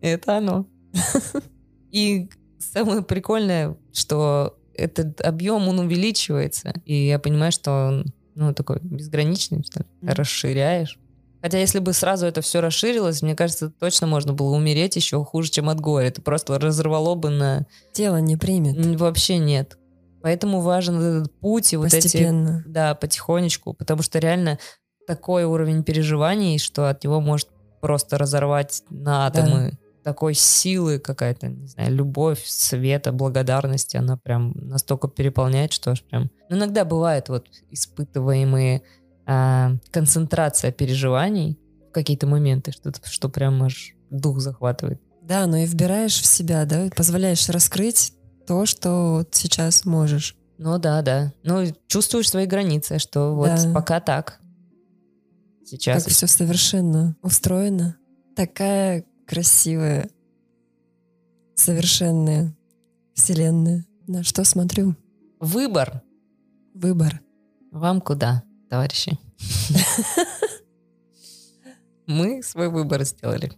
Это 0.00 0.36
оно. 0.36 0.66
И 1.90 2.28
самое 2.58 3.02
прикольное, 3.02 3.76
что 3.92 4.56
этот 4.74 5.20
объем, 5.20 5.66
он 5.66 5.80
увеличивается. 5.80 6.72
И 6.84 7.08
я 7.08 7.18
понимаю, 7.18 7.50
что 7.50 7.88
он, 7.88 8.14
ну, 8.36 8.54
такой 8.54 8.78
безграничный, 8.80 9.64
что 9.64 9.80
ли. 9.80 9.86
Расширяешь. 10.02 10.98
Хотя 11.40 11.58
если 11.58 11.78
бы 11.78 11.92
сразу 11.92 12.26
это 12.26 12.40
все 12.40 12.60
расширилось, 12.60 13.22
мне 13.22 13.36
кажется, 13.36 13.70
точно 13.70 14.06
можно 14.06 14.32
было 14.32 14.56
умереть 14.56 14.96
еще 14.96 15.24
хуже, 15.24 15.50
чем 15.50 15.68
от 15.68 15.80
горя. 15.80 16.08
Это 16.08 16.20
просто 16.20 16.58
разорвало 16.58 17.14
бы 17.14 17.30
на... 17.30 17.66
Тело 17.92 18.16
не 18.16 18.36
примет 18.36 18.98
Вообще 18.98 19.38
нет. 19.38 19.78
Поэтому 20.20 20.60
важен 20.60 21.00
этот 21.00 21.38
путь 21.38 21.72
и 21.72 21.76
вот 21.76 21.94
эти 21.94 22.02
постепенно. 22.02 22.64
да, 22.66 22.94
потихонечку, 22.94 23.74
потому 23.74 24.02
что 24.02 24.18
реально 24.18 24.58
такой 25.06 25.44
уровень 25.44 25.84
переживаний, 25.84 26.58
что 26.58 26.90
от 26.90 27.04
него 27.04 27.20
может 27.20 27.48
просто 27.80 28.18
разорвать 28.18 28.82
на 28.90 29.26
атомы. 29.26 29.78
Такой 30.04 30.32
силы 30.32 30.98
какая-то, 30.98 31.48
не 31.48 31.66
знаю, 31.66 31.94
любовь, 31.94 32.42
света, 32.46 33.12
благодарности, 33.12 33.96
она 33.96 34.16
прям 34.16 34.52
настолько 34.54 35.06
переполняет, 35.06 35.72
что 35.72 35.90
аж 35.90 36.02
прям... 36.02 36.30
Ну, 36.48 36.56
иногда 36.56 36.86
бывает 36.86 37.28
вот 37.28 37.46
испытываемые 37.70 38.82
а, 39.28 39.72
концентрация 39.90 40.72
переживаний 40.72 41.58
в 41.90 41.92
какие-то 41.92 42.26
моменты, 42.26 42.72
что, 42.72 42.92
что 43.04 43.28
прям 43.28 43.62
аж 43.62 43.94
дух 44.10 44.40
захватывает. 44.40 45.02
Да, 45.22 45.46
но 45.46 45.58
и 45.58 45.66
вбираешь 45.66 46.18
в 46.18 46.24
себя, 46.24 46.64
да, 46.64 46.88
позволяешь 46.96 47.46
раскрыть 47.50 48.14
то, 48.46 48.64
что 48.64 49.18
вот 49.18 49.34
сейчас 49.34 49.84
можешь. 49.84 50.34
Ну 50.56 50.78
да, 50.78 51.02
да. 51.02 51.34
Ну, 51.44 51.64
чувствуешь 51.86 52.30
свои 52.30 52.46
границы, 52.46 52.98
что 52.98 53.34
вот 53.34 53.48
Да. 53.48 53.72
пока 53.74 54.00
так. 54.00 54.40
Сейчас. 55.66 56.04
Как 56.04 56.12
все 56.12 56.26
совершенно 56.26 57.14
устроено. 57.20 57.96
Такая 58.34 59.04
красивая, 59.26 60.08
совершенная 61.54 62.56
вселенная. 63.14 63.84
На 64.06 64.22
что 64.22 64.44
смотрю? 64.44 64.96
Выбор. 65.38 66.02
Выбор. 66.72 67.20
Вам 67.70 68.00
куда, 68.00 68.42
товарищи? 68.68 69.18
Мы 72.06 72.42
свой 72.42 72.70
выбор 72.70 73.04
сделали. 73.04 73.52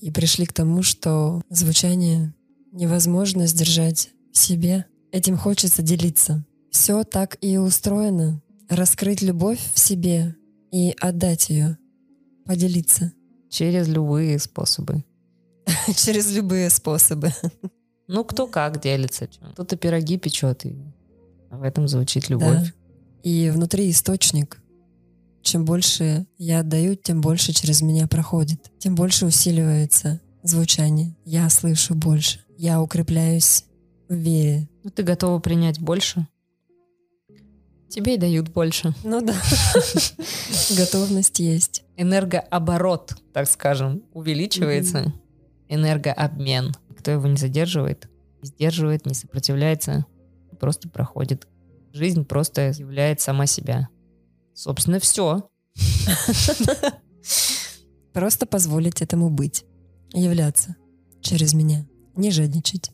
И 0.00 0.10
пришли 0.10 0.44
к 0.44 0.52
тому, 0.52 0.82
что 0.82 1.40
звучание 1.48 2.34
невозможно 2.72 3.46
сдержать 3.46 4.10
в 4.32 4.38
себе. 4.38 4.84
Этим 5.12 5.38
хочется 5.38 5.82
делиться. 5.82 6.44
Все 6.70 7.04
так 7.04 7.38
и 7.40 7.56
устроено. 7.56 8.42
Раскрыть 8.68 9.22
любовь 9.22 9.60
в 9.74 9.78
себе 9.78 10.36
и 10.70 10.94
отдать 11.00 11.48
ее. 11.48 11.78
Поделиться. 12.44 13.12
Через 13.48 13.88
любые 13.88 14.38
способы. 14.38 15.04
Через 15.96 16.30
любые 16.34 16.68
способы. 16.68 17.32
Ну, 18.08 18.24
кто 18.24 18.46
как 18.46 18.80
делится. 18.80 19.28
Кто-то 19.52 19.76
пироги 19.76 20.18
печет, 20.18 20.66
и 20.66 20.76
в 21.50 21.62
этом 21.62 21.88
звучит 21.88 22.28
любовь. 22.28 22.72
И 23.26 23.50
внутри 23.50 23.90
источник. 23.90 24.62
Чем 25.42 25.64
больше 25.64 26.26
я 26.38 26.60
отдаю, 26.60 26.94
тем 26.94 27.20
больше 27.20 27.52
через 27.52 27.82
меня 27.82 28.06
проходит. 28.06 28.70
Тем 28.78 28.94
больше 28.94 29.26
усиливается 29.26 30.20
звучание. 30.44 31.16
Я 31.24 31.50
слышу 31.50 31.96
больше. 31.96 32.38
Я 32.56 32.80
укрепляюсь 32.80 33.64
в 34.08 34.14
вере. 34.14 34.68
Ну, 34.84 34.90
ты 34.90 35.02
готова 35.02 35.40
принять 35.40 35.80
больше? 35.80 36.28
Тебе 37.88 38.14
и 38.14 38.16
дают 38.16 38.50
больше. 38.50 38.94
Ну 39.02 39.20
да. 39.20 39.34
Готовность 40.76 41.40
есть. 41.40 41.82
Энергооборот, 41.96 43.16
так 43.32 43.48
скажем, 43.50 44.04
увеличивается. 44.12 45.12
Энергообмен. 45.68 46.76
Кто 46.96 47.10
его 47.10 47.26
не 47.26 47.38
задерживает, 47.38 48.08
не 48.40 48.46
сдерживает, 48.46 49.04
не 49.04 49.14
сопротивляется, 49.14 50.06
просто 50.60 50.88
проходит. 50.88 51.48
Жизнь 51.96 52.26
просто 52.26 52.72
являет 52.76 53.22
сама 53.22 53.46
себя. 53.46 53.88
Собственно, 54.52 55.00
все. 55.00 55.48
Просто 58.12 58.44
позволить 58.44 59.00
этому 59.00 59.30
быть. 59.30 59.64
Являться 60.12 60.76
через 61.22 61.54
меня. 61.54 61.86
Не 62.14 62.30
жадничать. 62.30 62.90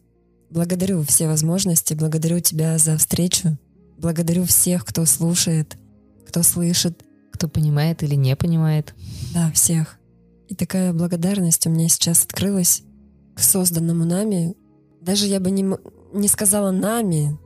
Благодарю 0.50 1.02
все 1.02 1.26
возможности, 1.26 1.94
благодарю 1.94 2.38
тебя 2.38 2.78
за 2.78 2.96
встречу, 2.96 3.58
благодарю 3.98 4.44
всех, 4.44 4.84
кто 4.84 5.04
слушает, 5.04 5.76
кто 6.28 6.44
слышит. 6.44 7.02
Кто 7.32 7.48
понимает 7.48 8.04
или 8.04 8.14
не 8.14 8.36
понимает. 8.36 8.94
Да, 9.34 9.50
всех. 9.50 9.98
И 10.46 10.54
такая 10.54 10.92
благодарность 10.92 11.66
у 11.66 11.70
меня 11.70 11.88
сейчас 11.88 12.24
открылась 12.24 12.84
к 13.34 13.40
созданному 13.40 14.04
нами. 14.04 14.54
Даже 15.00 15.26
я 15.26 15.40
бы 15.40 15.50
не, 15.50 15.64
не 16.12 16.28
сказала 16.28 16.70
нами, 16.70 17.36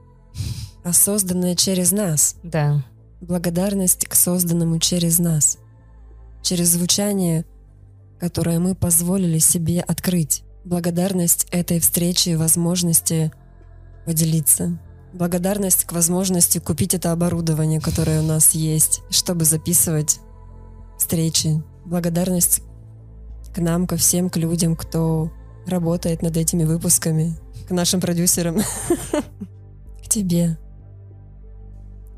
а 0.87 0.93
созданное 0.93 1.57
через 1.57 1.91
нас. 1.91 2.37
Да. 2.45 2.85
Благодарность 3.21 4.07
к 4.07 4.15
созданному 4.15 4.79
через 4.79 5.19
нас. 5.19 5.59
Через 6.43 6.69
звучание, 6.69 7.45
которое 8.21 8.61
мы 8.61 8.77
позволили 8.77 9.41
себе 9.41 9.81
открыть. 9.81 10.45
Благодарность 10.65 11.49
этой 11.51 11.81
встречи 11.81 12.29
и 12.29 12.37
возможности 12.37 13.33
поделиться. 14.05 14.79
Благодарность 15.13 15.87
к 15.87 15.93
возможности 15.93 16.59
купить 16.59 16.95
это 16.95 17.11
оборудование, 17.11 17.81
которое 17.81 18.21
у 18.21 18.25
нас 18.25 18.53
есть, 18.53 19.03
чтобы 19.11 19.45
записывать 19.45 20.21
встречи. 21.01 21.65
Благодарность 21.85 22.63
к 23.53 23.59
нам, 23.59 23.89
ко 23.89 23.97
всем, 23.97 24.31
к 24.31 24.37
людям, 24.37 24.77
кто 24.77 25.33
работает 25.67 26.23
над 26.23 26.37
этими 26.37 26.63
выпусками, 26.63 27.37
к 27.67 27.73
нашим 27.73 28.01
продюсерам, 28.01 28.61
к 30.05 30.09
тебе 30.09 30.57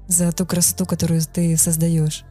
за 0.08 0.32
ту 0.32 0.46
красоту, 0.46 0.86
которую 0.86 1.22
ты 1.22 1.56
создаешь. 1.56 2.24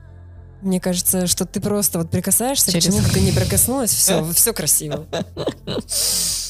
Мне 0.61 0.79
кажется, 0.79 1.27
что 1.27 1.45
ты 1.45 1.61
просто 1.61 1.99
вот 1.99 2.09
прикасаешься 2.09 2.71
Через... 2.71 2.85
к 2.85 2.87
чему, 2.87 3.07
ты 3.13 3.21
не 3.21 3.31
прикоснулась, 3.39 3.91
все, 3.91 4.29
все 4.33 4.53
красиво. 4.53 5.05